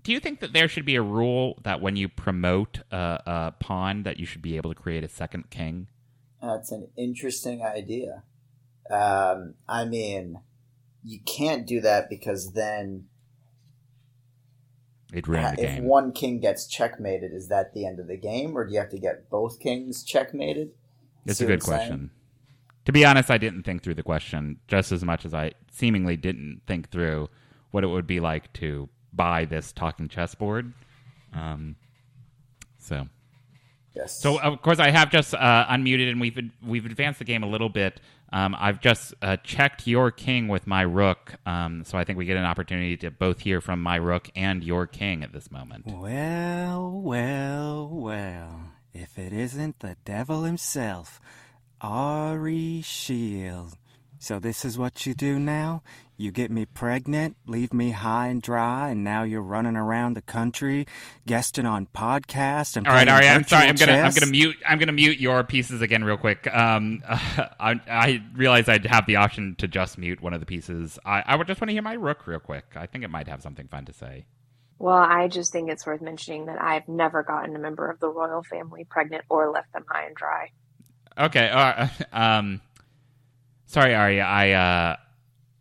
do 0.04 0.12
you 0.12 0.20
think 0.20 0.40
that 0.40 0.54
there 0.54 0.68
should 0.68 0.86
be 0.86 0.96
a 0.96 1.02
rule 1.02 1.60
that 1.64 1.82
when 1.82 1.96
you 1.96 2.08
promote 2.08 2.80
a, 2.92 3.22
a 3.26 3.54
pawn 3.60 4.04
that 4.04 4.20
you 4.20 4.26
should 4.26 4.42
be 4.42 4.58
able 4.58 4.74
to 4.74 4.80
create 4.80 5.04
a 5.04 5.10
second 5.10 5.50
king? 5.50 5.88
That's 6.42 6.72
an 6.72 6.88
interesting 6.98 7.64
idea. 7.64 8.24
Um, 8.90 9.54
I 9.68 9.86
mean, 9.86 10.40
you 11.04 11.20
can't 11.26 11.68
do 11.68 11.82
that 11.82 12.10
because 12.10 12.54
then 12.54 13.08
It 15.14 15.28
ruined 15.28 15.58
the 15.58 15.64
if 15.64 15.76
game. 15.76 15.86
one 15.86 16.12
king 16.12 16.40
gets 16.40 16.68
checkmated, 16.68 17.32
is 17.34 17.48
that 17.50 17.74
the 17.74 17.86
end 17.86 18.00
of 18.00 18.08
the 18.08 18.18
game, 18.18 18.58
or 18.58 18.66
do 18.66 18.74
you 18.74 18.80
have 18.80 18.90
to 18.90 19.00
get 19.00 19.30
both 19.30 19.60
kings 19.60 20.04
checkmated? 20.04 20.72
It's 21.26 21.40
See 21.40 21.46
a 21.46 21.48
good 21.48 21.64
question. 21.64 22.12
To 22.86 22.92
be 22.92 23.06
honest, 23.06 23.30
I 23.30 23.38
didn't 23.38 23.64
think 23.64 23.84
through 23.84 23.94
the 23.94 24.04
question 24.04 24.58
just 24.68 24.92
as 24.92 25.04
much 25.04 25.26
as 25.26 25.34
I 25.34 25.52
seemingly 25.72 26.18
didn't 26.18 26.62
think 26.66 26.90
through 26.90 27.30
what 27.70 27.84
it 27.84 27.88
would 27.88 28.08
be 28.08 28.20
like 28.20 28.52
to 28.54 28.90
buy 29.14 29.46
this 29.46 29.72
talking 29.72 30.08
chessboard. 30.08 30.74
Um, 31.34 31.76
so, 32.80 33.08
Yes. 33.94 34.22
so 34.22 34.40
of 34.40 34.62
course, 34.62 34.80
I 34.80 34.90
have 34.90 35.12
just 35.12 35.34
uh, 35.34 35.66
unmuted 35.70 36.10
and 36.10 36.22
we've 36.22 36.40
we've 36.66 36.86
advanced 36.86 37.20
the 37.20 37.26
game 37.26 37.44
a 37.44 37.48
little 37.48 37.70
bit. 37.70 38.00
Um, 38.34 38.56
I've 38.58 38.80
just 38.80 39.14
uh, 39.22 39.36
checked 39.38 39.88
your 39.88 40.10
king 40.10 40.48
with 40.48 40.66
my 40.66 40.84
rook, 40.84 41.36
um, 41.46 41.84
so 41.84 41.98
I 41.98 42.06
think 42.06 42.18
we 42.18 42.26
get 42.26 42.38
an 42.38 42.46
opportunity 42.46 42.96
to 42.98 43.12
both 43.12 43.42
hear 43.42 43.60
from 43.60 43.84
my 43.84 43.98
rook 43.98 44.30
and 44.38 44.64
your 44.64 44.88
king 44.88 45.22
at 45.22 45.34
this 45.34 45.52
moment. 45.52 45.86
Well, 45.86 46.92
well, 46.92 47.90
well. 47.92 48.72
If 48.94 49.20
it 49.20 49.34
isn't 49.34 49.80
the 49.80 49.98
devil 50.06 50.44
himself, 50.44 51.20
Ari 51.82 52.82
Shield. 52.84 53.78
So 54.22 54.38
this 54.38 54.64
is 54.64 54.78
what 54.78 55.08
you 55.08 55.16
do 55.16 55.40
now? 55.40 55.82
You 56.16 56.30
get 56.32 56.52
me 56.52 56.68
pregnant, 56.68 57.38
leave 57.48 57.74
me 57.74 57.90
high 57.90 58.28
and 58.28 58.40
dry, 58.40 58.90
and 58.90 59.04
now 59.04 59.24
you're 59.24 59.42
running 59.42 59.76
around 59.76 60.14
the 60.14 60.22
country, 60.22 60.86
guesting 61.26 61.66
on 61.66 61.88
podcasts 61.88 62.78
and 62.78 62.86
All 62.86 62.94
right, 62.94 63.08
playing 63.08 63.24
Ari, 63.24 63.28
I'm 63.28 63.44
sorry. 63.46 63.68
I'm 63.68 63.76
gonna 63.76 63.94
I'm 63.94 64.14
gonna 64.14 64.30
mute 64.30 64.58
I'm 64.64 64.78
gonna 64.78 64.92
mute 64.92 65.18
your 65.18 65.44
pieces 65.44 65.82
again 65.82 66.04
real 66.04 66.18
quick. 66.18 66.48
Um, 66.54 67.02
I 67.10 67.82
I 67.90 68.24
realized 68.36 68.70
I'd 68.70 68.86
have 68.86 69.08
the 69.08 69.16
option 69.16 69.56
to 69.58 69.68
just 69.68 69.98
mute 69.98 70.22
one 70.22 70.36
of 70.36 70.40
the 70.40 70.46
pieces. 70.46 71.00
I 71.04 71.24
I 71.26 71.36
would 71.36 71.48
just 71.48 71.60
want 71.60 71.70
to 71.70 71.74
hear 71.74 71.82
my 71.82 71.94
rook 71.94 72.28
real 72.28 72.40
quick. 72.40 72.66
I 72.76 72.86
think 72.86 73.04
it 73.04 73.10
might 73.10 73.28
have 73.28 73.42
something 73.42 73.68
fun 73.70 73.86
to 73.86 73.94
say. 73.94 74.26
Well, 74.78 74.98
I 74.98 75.30
just 75.30 75.52
think 75.52 75.72
it's 75.72 75.88
worth 75.88 76.02
mentioning 76.02 76.46
that 76.46 76.62
I've 76.62 76.88
never 76.88 77.24
gotten 77.24 77.56
a 77.56 77.60
member 77.60 77.90
of 77.90 78.00
the 78.00 78.10
royal 78.10 78.44
family 78.44 78.84
pregnant 78.84 79.24
or 79.30 79.50
left 79.50 79.74
them 79.74 79.86
high 79.90 80.06
and 80.06 80.16
dry. 80.16 80.52
Okay. 81.18 81.50
Uh, 81.50 81.88
um, 82.14 82.62
sorry, 83.72 83.96
Ari. 83.96 84.22
I 84.22 84.52
uh, 84.52 84.96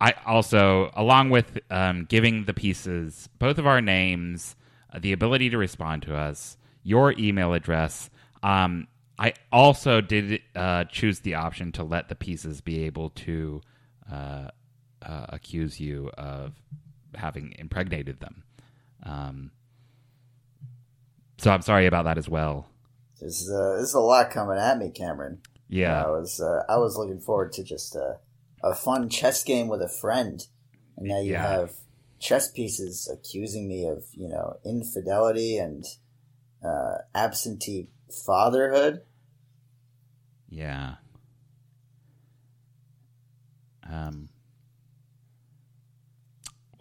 I 0.00 0.14
also, 0.26 0.90
along 0.94 1.30
with 1.30 1.58
um, 1.70 2.04
giving 2.04 2.44
the 2.44 2.54
pieces 2.54 3.28
both 3.38 3.58
of 3.58 3.66
our 3.66 3.80
names, 3.80 4.56
uh, 4.92 4.98
the 4.98 5.12
ability 5.12 5.50
to 5.50 5.58
respond 5.58 6.02
to 6.02 6.16
us, 6.16 6.56
your 6.82 7.12
email 7.18 7.52
address. 7.52 8.10
Um, 8.42 8.88
I 9.18 9.34
also 9.52 10.00
did 10.00 10.40
uh, 10.56 10.84
choose 10.84 11.20
the 11.20 11.34
option 11.34 11.72
to 11.72 11.84
let 11.84 12.08
the 12.08 12.14
pieces 12.14 12.62
be 12.62 12.84
able 12.84 13.10
to 13.10 13.60
uh, 14.10 14.48
uh, 15.02 15.26
accuse 15.28 15.78
you 15.78 16.10
of 16.16 16.54
having 17.14 17.54
impregnated 17.58 18.20
them. 18.20 18.42
Um, 19.02 19.50
so 21.36 21.50
I'm 21.50 21.62
sorry 21.62 21.86
about 21.86 22.04
that 22.04 22.16
as 22.16 22.28
well. 22.28 22.66
This 23.20 23.42
is, 23.42 23.50
uh, 23.50 23.76
this 23.76 23.90
is 23.90 23.94
a 23.94 24.00
lot 24.00 24.30
coming 24.30 24.56
at 24.56 24.78
me, 24.78 24.90
Cameron. 24.90 25.42
Yeah. 25.70 26.04
I 26.04 26.08
was 26.10 26.40
uh, 26.40 26.64
I 26.68 26.76
was 26.78 26.96
looking 26.96 27.20
forward 27.20 27.52
to 27.52 27.62
just 27.64 27.94
a, 27.94 28.18
a 28.62 28.74
fun 28.74 29.08
chess 29.08 29.42
game 29.44 29.68
with 29.68 29.80
a 29.80 29.88
friend, 29.88 30.46
and 30.96 31.06
now 31.08 31.20
you 31.20 31.32
Yeah. 31.32 31.46
have 31.48 31.72
chess 32.18 32.50
pieces 32.50 33.08
accusing 33.10 33.68
me 33.68 33.86
of 33.88 34.04
you 34.12 34.28
know 34.28 34.56
infidelity 34.64 35.56
and 35.56 35.84
uh, 36.64 36.98
absentee 37.14 37.88
fatherhood. 38.26 39.02
Yeah. 40.48 40.96
Um. 43.88 44.28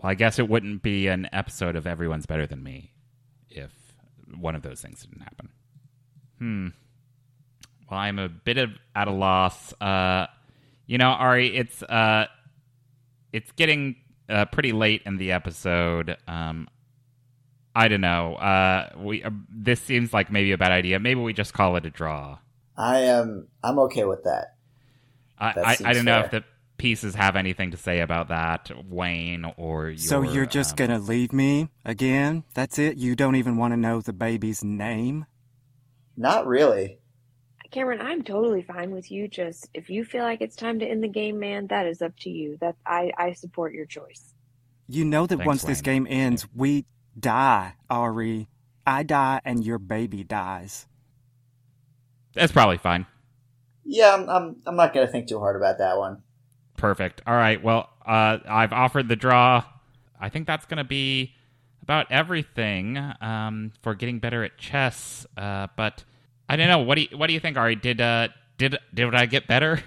Well, 0.01 0.11
I 0.11 0.15
guess 0.15 0.39
it 0.39 0.47
wouldn't 0.49 0.81
be 0.81 1.07
an 1.07 1.27
episode 1.33 1.75
of 1.75 1.85
Everyone's 1.85 2.25
Better 2.25 2.47
Than 2.47 2.63
Me 2.63 2.93
if 3.49 3.71
one 4.39 4.55
of 4.55 4.61
those 4.61 4.81
things 4.81 5.03
didn't 5.05 5.21
happen. 5.21 5.49
Hmm. 6.37 6.67
Well, 7.89 7.99
I'm 7.99 8.19
a 8.19 8.29
bit 8.29 8.57
of 8.57 8.71
at 8.95 9.07
a 9.07 9.11
loss. 9.11 9.73
Uh, 9.81 10.27
you 10.85 10.97
know, 10.97 11.09
Ari, 11.09 11.55
it's 11.55 11.81
uh, 11.83 12.27
it's 13.33 13.51
getting 13.53 13.95
uh, 14.27 14.45
pretty 14.45 14.71
late 14.71 15.03
in 15.05 15.17
the 15.17 15.31
episode. 15.31 16.17
Um, 16.27 16.67
I 17.75 17.87
don't 17.87 18.01
know. 18.01 18.35
Uh, 18.35 18.89
we 18.97 19.23
uh, 19.23 19.31
this 19.49 19.81
seems 19.81 20.13
like 20.13 20.31
maybe 20.31 20.51
a 20.51 20.57
bad 20.57 20.71
idea. 20.71 20.99
Maybe 20.99 21.21
we 21.21 21.33
just 21.33 21.53
call 21.53 21.75
it 21.75 21.85
a 21.85 21.89
draw. 21.89 22.37
I 22.77 22.99
am 22.99 23.47
I'm 23.63 23.79
okay 23.79 24.05
with 24.05 24.23
that. 24.23 24.55
I, 25.37 25.53
That 25.53 25.65
I, 25.65 25.77
I 25.85 25.93
don't 25.93 26.05
know 26.05 26.19
if 26.19 26.31
the 26.31 26.43
pieces 26.77 27.15
have 27.15 27.35
anything 27.35 27.71
to 27.71 27.77
say 27.77 27.99
about 27.99 28.29
that, 28.29 28.71
Wayne, 28.87 29.45
or 29.57 29.89
your, 29.89 29.97
so 29.97 30.21
you're 30.21 30.45
just 30.45 30.71
um, 30.71 30.87
gonna 30.87 30.99
leave 30.99 31.31
me 31.31 31.69
again? 31.85 32.43
That's 32.53 32.79
it? 32.79 32.97
You 32.97 33.15
don't 33.15 33.35
even 33.35 33.57
want 33.57 33.73
to 33.73 33.77
know 33.77 34.01
the 34.01 34.13
baby's 34.13 34.63
name? 34.63 35.25
Not 36.17 36.47
really. 36.47 36.98
Cameron, 37.71 38.01
I'm 38.01 38.23
totally 38.23 38.63
fine 38.63 38.91
with 38.91 39.11
you. 39.11 39.27
Just 39.27 39.69
if 39.73 39.89
you 39.89 40.03
feel 40.03 40.23
like 40.23 40.41
it's 40.41 40.55
time 40.55 40.79
to 40.79 40.85
end 40.85 41.03
the 41.03 41.07
game, 41.07 41.39
man, 41.39 41.67
that 41.67 41.85
is 41.85 42.01
up 42.01 42.13
to 42.21 42.29
you. 42.29 42.57
That 42.61 42.75
I 42.85 43.11
I 43.17 43.33
support 43.33 43.73
your 43.73 43.85
choice. 43.85 44.33
You 44.87 45.05
know 45.05 45.27
that 45.27 45.37
Thanks, 45.37 45.47
once 45.47 45.63
this 45.63 45.81
game 45.81 46.07
ends, 46.09 46.47
we 46.55 46.85
die, 47.19 47.75
Ari. 47.89 48.47
I 48.87 49.03
die 49.03 49.41
and 49.45 49.63
your 49.63 49.77
baby 49.77 50.23
dies. 50.23 50.87
That's 52.33 52.51
probably 52.51 52.77
fine. 52.77 53.05
Yeah, 53.85 54.15
I'm. 54.15 54.29
I'm, 54.29 54.55
I'm 54.65 54.75
not 54.75 54.93
gonna 54.93 55.07
think 55.07 55.27
too 55.27 55.39
hard 55.39 55.55
about 55.55 55.77
that 55.77 55.97
one. 55.97 56.23
Perfect. 56.79 57.21
All 57.27 57.35
right. 57.35 57.61
Well, 57.61 57.89
uh, 58.05 58.37
I've 58.47 58.71
offered 58.71 59.09
the 59.09 59.15
draw. 59.15 59.63
I 60.19 60.29
think 60.29 60.47
that's 60.47 60.65
going 60.65 60.77
to 60.77 60.85
be 60.85 61.35
about 61.81 62.09
everything 62.09 62.97
um, 63.19 63.73
for 63.81 63.95
getting 63.95 64.19
better 64.19 64.43
at 64.43 64.57
chess. 64.57 65.27
Uh, 65.35 65.67
but 65.75 66.05
I 66.49 66.55
don't 66.55 66.67
know. 66.67 66.79
What 66.79 66.95
do 66.95 67.01
you 67.01 67.17
What 67.17 67.27
do 67.27 67.33
you 67.33 67.39
think, 67.39 67.57
Ari? 67.57 67.75
Did 67.75 68.01
uh, 68.01 68.29
did 68.57 68.75
did 68.93 69.13
I 69.13 69.27
get 69.27 69.47
better? 69.47 69.83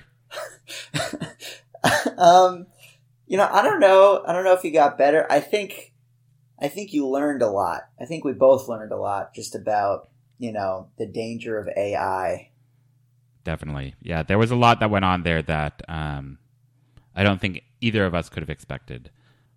um, 2.16 2.66
you 3.26 3.36
know, 3.36 3.48
I 3.50 3.62
don't 3.62 3.80
know. 3.80 4.22
I 4.26 4.32
don't 4.32 4.44
know 4.44 4.52
if 4.52 4.62
you 4.62 4.72
got 4.72 4.96
better. 4.96 5.26
I 5.30 5.40
think, 5.40 5.92
I 6.60 6.68
think 6.68 6.92
you 6.92 7.08
learned 7.08 7.42
a 7.42 7.48
lot. 7.48 7.82
I 8.00 8.04
think 8.04 8.24
we 8.24 8.32
both 8.32 8.68
learned 8.68 8.92
a 8.92 8.96
lot 8.96 9.34
just 9.34 9.56
about 9.56 10.10
you 10.38 10.52
know 10.52 10.88
the 10.98 11.06
danger 11.06 11.58
of 11.58 11.68
AI. 11.76 12.50
Definitely. 13.44 13.94
Yeah. 14.00 14.22
There 14.22 14.38
was 14.38 14.52
a 14.52 14.56
lot 14.56 14.80
that 14.80 14.90
went 14.90 15.04
on 15.04 15.24
there 15.24 15.42
that 15.42 15.82
um, 15.88 16.38
I 17.14 17.24
don't 17.24 17.40
think 17.40 17.62
either 17.80 18.06
of 18.06 18.14
us 18.14 18.28
could 18.28 18.42
have 18.42 18.50
expected. 18.50 19.10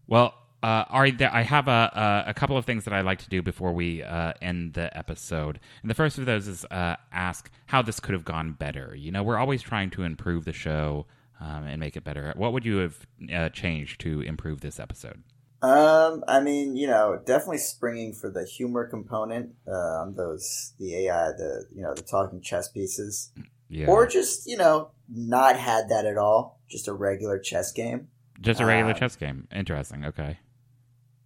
Well, 0.08 0.34
uh, 0.65 0.86
Ari, 0.89 1.12
there, 1.12 1.32
I 1.34 1.43
have 1.43 1.67
a, 1.67 2.23
a 2.25 2.30
a 2.32 2.34
couple 2.34 2.58
of 2.58 2.65
things 2.65 2.86
that 2.86 2.93
I'd 2.93 3.06
like 3.06 3.19
to 3.19 3.30
do 3.30 3.41
before 3.43 3.71
we 3.71 4.01
uh, 4.01 4.34
end 4.41 4.73
the 4.73 4.95
episode. 4.97 5.60
And 5.84 5.91
the 5.91 5.95
first 5.95 6.17
of 6.17 6.25
those 6.25 6.47
is 6.47 6.65
uh, 6.71 6.95
ask 7.12 7.51
how 7.67 7.82
this 7.84 7.99
could 7.99 8.13
have 8.13 8.25
gone 8.25 8.54
better. 8.54 8.95
You 8.95 9.12
know, 9.12 9.21
we're 9.21 9.38
always 9.38 9.62
trying 9.62 9.91
to 9.91 10.04
improve 10.04 10.43
the 10.45 10.54
show 10.54 11.06
um, 11.39 11.65
and 11.67 11.80
make 11.80 11.95
it 11.95 12.04
better. 12.04 12.34
What 12.36 12.51
would 12.54 12.65
you 12.65 12.78
have 12.78 13.08
uh, 13.32 13.49
changed 13.49 14.01
to 14.01 14.21
improve 14.21 14.62
this 14.62 14.80
episode? 14.80 15.21
Um, 15.62 16.23
I 16.28 16.39
mean, 16.41 16.75
you 16.75 16.88
know, 16.88 17.19
definitely 17.25 17.60
springing 17.60 18.13
for 18.13 18.30
the 18.30 18.43
humor 18.45 18.88
component 18.88 19.54
on 19.67 20.15
those 20.15 20.73
the 20.80 20.95
AI, 21.06 21.28
the 21.38 21.65
you 21.75 21.82
know, 21.84 21.93
the 21.93 22.01
talking 22.01 22.41
chess 22.41 22.69
pieces, 22.69 23.32
Yeah. 23.69 23.88
or 23.88 24.08
just 24.08 24.47
you 24.47 24.58
know, 24.58 24.89
not 25.08 25.58
had 25.58 25.89
that 25.89 26.06
at 26.06 26.17
all. 26.17 26.60
Just 26.67 26.88
a 26.88 26.93
regular 26.93 27.38
chess 27.39 27.71
game. 27.71 28.08
Just 28.41 28.60
a 28.60 28.65
regular 28.65 28.91
uh, 28.91 28.95
chess 28.99 29.15
game. 29.15 29.47
Interesting. 29.54 30.06
Okay. 30.06 30.38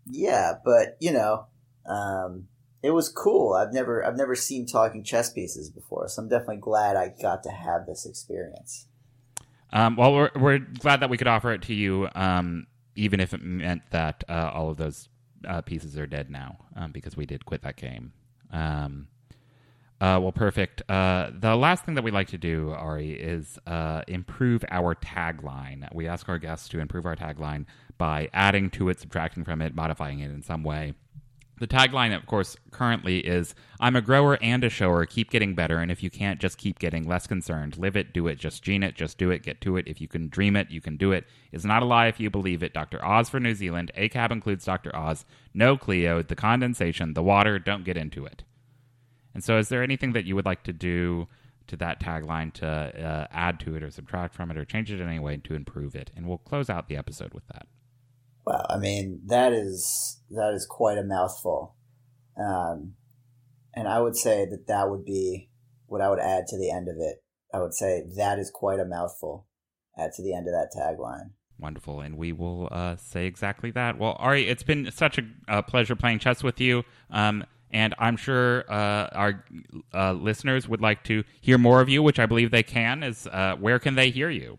Yeah, 0.09 0.53
but 0.65 0.97
you 0.99 1.11
know, 1.11 1.45
um, 1.85 2.47
it 2.81 2.91
was 2.91 3.09
cool. 3.09 3.53
I've 3.53 3.73
never 3.73 4.05
I've 4.05 4.17
never 4.17 4.35
seen 4.35 4.65
talking 4.65 5.03
chess 5.03 5.31
pieces 5.31 5.69
before, 5.69 6.07
so 6.07 6.21
I'm 6.21 6.29
definitely 6.29 6.57
glad 6.57 6.95
I 6.95 7.13
got 7.21 7.43
to 7.43 7.51
have 7.51 7.85
this 7.85 8.05
experience. 8.05 8.87
Um, 9.71 9.95
well, 9.95 10.13
we're, 10.13 10.31
we're 10.35 10.59
glad 10.59 11.01
that 11.01 11.11
we 11.11 11.17
could 11.17 11.27
offer 11.27 11.51
it 11.51 11.61
to 11.63 11.75
you, 11.75 12.09
um, 12.15 12.65
even 12.95 13.19
if 13.19 13.35
it 13.35 13.41
meant 13.43 13.83
that 13.91 14.23
uh, 14.27 14.49
all 14.51 14.71
of 14.71 14.77
those 14.77 15.09
uh, 15.47 15.61
pieces 15.61 15.95
are 15.97 16.07
dead 16.07 16.31
now, 16.31 16.57
um, 16.75 16.91
because 16.91 17.15
we 17.15 17.27
did 17.27 17.45
quit 17.45 17.61
that 17.61 17.75
game. 17.75 18.13
Um, 18.51 19.09
uh, 20.01 20.17
well, 20.21 20.31
perfect. 20.31 20.81
Uh, 20.89 21.29
the 21.33 21.55
last 21.55 21.85
thing 21.85 21.95
that 21.95 22.03
we 22.03 22.09
like 22.09 22.29
to 22.29 22.37
do, 22.37 22.71
Ari, 22.71 23.11
is 23.11 23.59
uh, 23.67 24.01
improve 24.07 24.63
our 24.71 24.95
tagline. 24.95 25.87
We 25.93 26.07
ask 26.07 26.27
our 26.29 26.39
guests 26.39 26.69
to 26.69 26.79
improve 26.79 27.05
our 27.05 27.15
tagline 27.15 27.65
by 27.99 28.29
adding 28.33 28.71
to 28.71 28.89
it, 28.89 28.99
subtracting 28.99 29.43
from 29.43 29.61
it, 29.61 29.75
modifying 29.75 30.19
it 30.19 30.31
in 30.31 30.41
some 30.41 30.63
way. 30.63 30.95
The 31.59 31.67
tagline, 31.67 32.15
of 32.15 32.25
course, 32.25 32.55
currently 32.71 33.19
is 33.19 33.53
I'm 33.81 33.97
a 33.97 34.01
grower 34.01 34.37
and 34.41 34.63
a 34.63 34.69
shower. 34.69 35.05
Keep 35.05 35.29
getting 35.29 35.55
better. 35.55 35.77
And 35.79 35.91
if 35.91 36.01
you 36.01 36.09
can't, 36.09 36.39
just 36.39 36.57
keep 36.57 36.79
getting 36.79 37.05
less 37.05 37.27
concerned. 37.27 37.77
Live 37.77 37.97
it, 37.97 38.13
do 38.13 38.27
it, 38.27 38.39
just 38.39 38.63
gene 38.63 38.81
it, 38.81 38.95
just 38.95 39.17
do 39.17 39.29
it, 39.29 39.43
get 39.43 39.59
to 39.61 39.75
it. 39.75 39.85
If 39.85 39.99
you 39.99 40.07
can 40.07 40.29
dream 40.29 40.55
it, 40.55 40.71
you 40.71 40.79
can 40.79 40.95
do 40.95 41.11
it. 41.11 41.25
It's 41.51 41.65
not 41.65 41.83
a 41.83 41.85
lie 41.85 42.07
if 42.07 42.19
you 42.19 42.29
believe 42.29 42.63
it. 42.63 42.73
Dr. 42.73 43.03
Oz 43.03 43.29
for 43.29 43.41
New 43.41 43.53
Zealand. 43.53 43.91
ACAB 43.97 44.31
includes 44.31 44.63
Dr. 44.63 44.95
Oz. 44.95 45.25
No 45.53 45.75
Cleo, 45.75 46.23
the 46.23 46.35
condensation, 46.35 47.13
the 47.13 47.23
water, 47.23 47.59
don't 47.59 47.83
get 47.83 47.97
into 47.97 48.25
it. 48.25 48.43
And 49.33 49.43
so, 49.43 49.57
is 49.57 49.67
there 49.67 49.83
anything 49.83 50.13
that 50.13 50.25
you 50.25 50.35
would 50.35 50.45
like 50.45 50.63
to 50.63 50.73
do 50.73 51.27
to 51.67 51.75
that 51.77 51.99
tagline 51.99 52.53
to 52.53 52.67
uh, 52.67 53.27
add 53.31 53.59
to 53.61 53.75
it 53.75 53.83
or 53.83 53.91
subtract 53.91 54.33
from 54.33 54.49
it 54.49 54.57
or 54.57 54.65
change 54.65 54.91
it 54.91 55.01
in 55.01 55.07
any 55.09 55.19
way 55.19 55.37
to 55.37 55.53
improve 55.55 55.93
it? 55.93 56.09
And 56.15 56.25
we'll 56.25 56.37
close 56.37 56.69
out 56.69 56.87
the 56.87 56.97
episode 56.97 57.33
with 57.33 57.45
that. 57.47 57.67
Wow, 58.49 58.65
I 58.67 58.77
mean 58.79 59.21
that 59.27 59.53
is 59.53 60.21
that 60.31 60.53
is 60.55 60.65
quite 60.65 60.97
a 60.97 61.03
mouthful, 61.03 61.75
um, 62.35 62.95
and 63.75 63.87
I 63.87 64.01
would 64.01 64.15
say 64.15 64.47
that 64.49 64.65
that 64.65 64.89
would 64.89 65.05
be 65.05 65.51
what 65.85 66.01
I 66.01 66.09
would 66.09 66.17
add 66.17 66.47
to 66.47 66.57
the 66.57 66.71
end 66.71 66.87
of 66.87 66.95
it. 66.97 67.23
I 67.53 67.59
would 67.59 67.75
say 67.75 68.01
that 68.17 68.39
is 68.39 68.49
quite 68.49 68.79
a 68.79 68.85
mouthful. 68.85 69.45
Add 69.99 70.13
to 70.13 70.23
the 70.23 70.33
end 70.33 70.47
of 70.47 70.53
that 70.53 70.71
tagline. 70.75 71.33
Wonderful, 71.59 72.01
and 72.01 72.17
we 72.17 72.31
will 72.31 72.69
uh, 72.71 72.95
say 72.95 73.27
exactly 73.27 73.69
that. 73.69 73.99
Well, 73.99 74.15
Ari, 74.17 74.47
it's 74.47 74.63
been 74.63 74.89
such 74.91 75.19
a 75.19 75.23
uh, 75.47 75.61
pleasure 75.61 75.95
playing 75.95 76.17
chess 76.17 76.41
with 76.41 76.59
you, 76.59 76.83
um, 77.11 77.45
and 77.69 77.93
I'm 77.99 78.17
sure 78.17 78.65
uh, 78.67 79.09
our 79.11 79.45
uh, 79.93 80.13
listeners 80.13 80.67
would 80.67 80.81
like 80.81 81.03
to 81.03 81.23
hear 81.39 81.59
more 81.59 81.81
of 81.81 81.89
you, 81.89 82.01
which 82.01 82.17
I 82.17 82.25
believe 82.25 82.49
they 82.49 82.63
can. 82.63 83.03
Is 83.03 83.27
uh, 83.27 83.57
where 83.59 83.77
can 83.77 83.93
they 83.93 84.09
hear 84.09 84.31
you? 84.31 84.57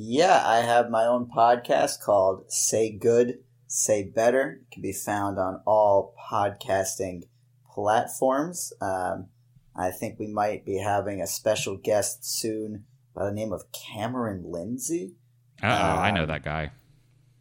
Yeah, 0.00 0.44
I 0.46 0.58
have 0.58 0.90
my 0.90 1.06
own 1.06 1.26
podcast 1.26 2.00
called 2.00 2.44
Say 2.52 2.96
Good, 2.96 3.40
Say 3.66 4.04
Better. 4.04 4.60
It 4.62 4.70
can 4.72 4.80
be 4.80 4.92
found 4.92 5.40
on 5.40 5.60
all 5.66 6.14
podcasting 6.30 7.24
platforms. 7.68 8.72
Um, 8.80 9.26
I 9.74 9.90
think 9.90 10.20
we 10.20 10.28
might 10.28 10.64
be 10.64 10.78
having 10.78 11.20
a 11.20 11.26
special 11.26 11.76
guest 11.76 12.24
soon 12.24 12.84
by 13.12 13.24
the 13.24 13.32
name 13.32 13.52
of 13.52 13.64
Cameron 13.72 14.44
Lindsay. 14.46 15.16
Uh 15.60 15.66
oh, 15.66 16.00
I 16.00 16.12
know 16.12 16.22
Um, 16.22 16.28
that 16.28 16.44
guy. 16.44 16.70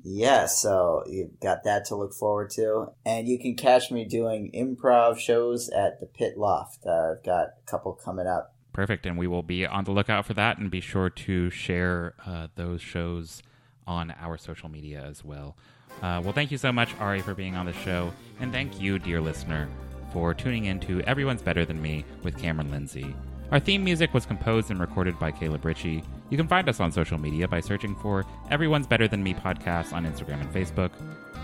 Yeah, 0.04 0.48
so 0.48 1.04
you've 1.06 1.40
got 1.40 1.64
that 1.66 1.86
to 1.86 1.96
look 1.96 2.14
forward 2.16 2.50
to. 2.52 2.88
And 3.06 3.28
you 3.28 3.38
can 3.38 3.54
catch 3.56 3.92
me 3.92 4.04
doing 4.04 4.50
improv 4.56 5.20
shows 5.20 5.70
at 5.70 6.00
the 6.00 6.08
Pit 6.08 6.40
Loft. 6.40 6.80
Uh, 6.88 7.12
I've 7.18 7.24
got 7.24 7.50
a 7.50 7.70
couple 7.70 7.94
coming 7.94 8.26
up. 8.26 8.56
Perfect, 8.78 9.08
and 9.08 9.18
we 9.18 9.26
will 9.26 9.42
be 9.42 9.66
on 9.66 9.86
the 9.86 9.92
lookout 9.92 10.28
for 10.28 10.36
that, 10.36 10.60
and 10.60 10.70
be 10.70 10.82
sure 10.82 11.10
to 11.10 11.50
share 11.50 12.14
uh, 12.28 12.46
those 12.54 12.80
shows 12.80 13.42
on 13.88 14.14
our 14.22 14.38
social 14.38 14.70
media 14.70 15.02
as 15.02 15.26
well. 15.26 15.58
Uh, 16.04 16.22
well, 16.24 16.32
thank 16.32 16.52
you 16.52 16.60
so 16.60 16.72
much, 16.72 16.96
Ari, 17.00 17.22
for 17.22 17.34
being 17.34 17.56
on 17.56 17.66
the 17.66 17.74
show, 17.74 18.14
and 18.40 18.52
thank 18.52 18.80
you, 18.80 19.00
dear 19.00 19.20
listener, 19.20 19.68
for 20.14 20.36
tuning 20.36 20.66
in 20.66 20.80
to 20.82 21.02
Everyone's 21.02 21.42
Better 21.42 21.66
Than 21.66 21.82
Me 21.82 22.06
with 22.22 22.38
Cameron 22.38 22.70
Lindsay. 22.70 23.16
Our 23.50 23.60
theme 23.60 23.84
music 23.84 24.14
was 24.14 24.28
composed 24.28 24.70
and 24.70 24.80
recorded 24.80 25.18
by 25.18 25.32
Caleb 25.32 25.66
Ritchie. 25.66 26.04
You 26.30 26.38
can 26.38 26.48
find 26.48 26.70
us 26.70 26.80
on 26.80 26.92
social 26.92 27.18
media 27.18 27.48
by 27.48 27.62
searching 27.62 27.96
for 27.96 28.28
Everyone's 28.52 28.86
Better 28.86 29.08
Than 29.08 29.24
Me 29.24 29.34
podcast 29.34 29.92
on 29.92 30.06
Instagram 30.06 30.42
and 30.42 30.54
Facebook. 30.54 30.92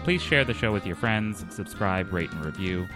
Please 0.04 0.22
share 0.22 0.46
the 0.46 0.54
show 0.54 0.72
with 0.72 0.86
your 0.86 0.96
friends, 0.96 1.43
subscribe, 1.50 2.13
rate, 2.13 2.30
and 2.30 2.46
review. 2.46 2.88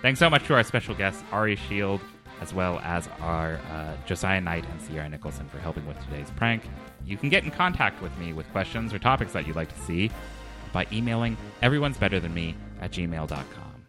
Thanks 0.00 0.18
so 0.18 0.30
much 0.30 0.46
to 0.46 0.54
our 0.54 0.64
special 0.64 0.94
guests, 0.94 1.22
Ari 1.30 1.56
Shield, 1.56 2.00
as 2.42 2.52
well 2.52 2.80
as 2.82 3.08
our 3.20 3.60
uh, 3.70 3.94
Josiah 4.04 4.40
Knight 4.40 4.66
and 4.68 4.82
Sierra 4.82 5.08
Nicholson 5.08 5.48
for 5.48 5.58
helping 5.58 5.86
with 5.86 5.96
today's 6.04 6.28
prank. 6.32 6.68
You 7.06 7.16
can 7.16 7.28
get 7.28 7.44
in 7.44 7.52
contact 7.52 8.02
with 8.02 8.16
me 8.18 8.32
with 8.32 8.50
questions 8.50 8.92
or 8.92 8.98
topics 8.98 9.32
that 9.32 9.46
you'd 9.46 9.54
like 9.54 9.72
to 9.72 9.80
see 9.84 10.10
by 10.72 10.86
emailing 10.90 11.36
everyone's 11.62 11.96
better 11.96 12.18
than 12.18 12.34
me 12.34 12.56
at 12.80 12.90
gmail.com. 12.90 13.84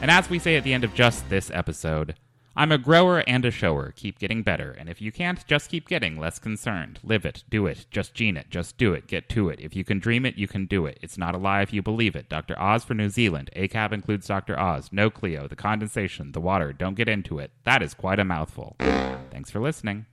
And 0.00 0.10
as 0.10 0.28
we 0.28 0.40
say 0.40 0.56
at 0.56 0.64
the 0.64 0.72
end 0.72 0.82
of 0.82 0.92
just 0.92 1.28
this 1.30 1.52
episode, 1.54 2.16
I'm 2.58 2.72
a 2.72 2.76
grower 2.76 3.20
and 3.20 3.44
a 3.44 3.52
shower. 3.52 3.92
Keep 3.94 4.18
getting 4.18 4.42
better. 4.42 4.72
And 4.72 4.88
if 4.88 5.00
you 5.00 5.12
can't, 5.12 5.46
just 5.46 5.70
keep 5.70 5.86
getting 5.86 6.18
less 6.18 6.40
concerned. 6.40 6.98
Live 7.04 7.24
it. 7.24 7.44
Do 7.48 7.66
it. 7.66 7.86
Just 7.88 8.14
gene 8.14 8.36
it. 8.36 8.50
Just 8.50 8.76
do 8.76 8.94
it. 8.94 9.06
Get 9.06 9.28
to 9.28 9.48
it. 9.48 9.60
If 9.60 9.76
you 9.76 9.84
can 9.84 10.00
dream 10.00 10.26
it, 10.26 10.36
you 10.36 10.48
can 10.48 10.66
do 10.66 10.84
it. 10.84 10.98
It's 11.00 11.16
not 11.16 11.36
a 11.36 11.38
lie 11.38 11.62
if 11.62 11.72
you 11.72 11.82
believe 11.82 12.16
it. 12.16 12.28
Dr. 12.28 12.60
Oz 12.60 12.82
for 12.82 12.94
New 12.94 13.10
Zealand. 13.10 13.48
ACAB 13.54 13.92
includes 13.92 14.26
Dr. 14.26 14.58
Oz. 14.58 14.88
No 14.90 15.08
Cleo. 15.08 15.46
The 15.46 15.54
condensation. 15.54 16.32
The 16.32 16.40
water. 16.40 16.72
Don't 16.72 16.96
get 16.96 17.08
into 17.08 17.38
it. 17.38 17.52
That 17.62 17.80
is 17.80 17.94
quite 17.94 18.18
a 18.18 18.24
mouthful. 18.24 18.74
Thanks 18.80 19.52
for 19.52 19.60
listening. 19.60 20.06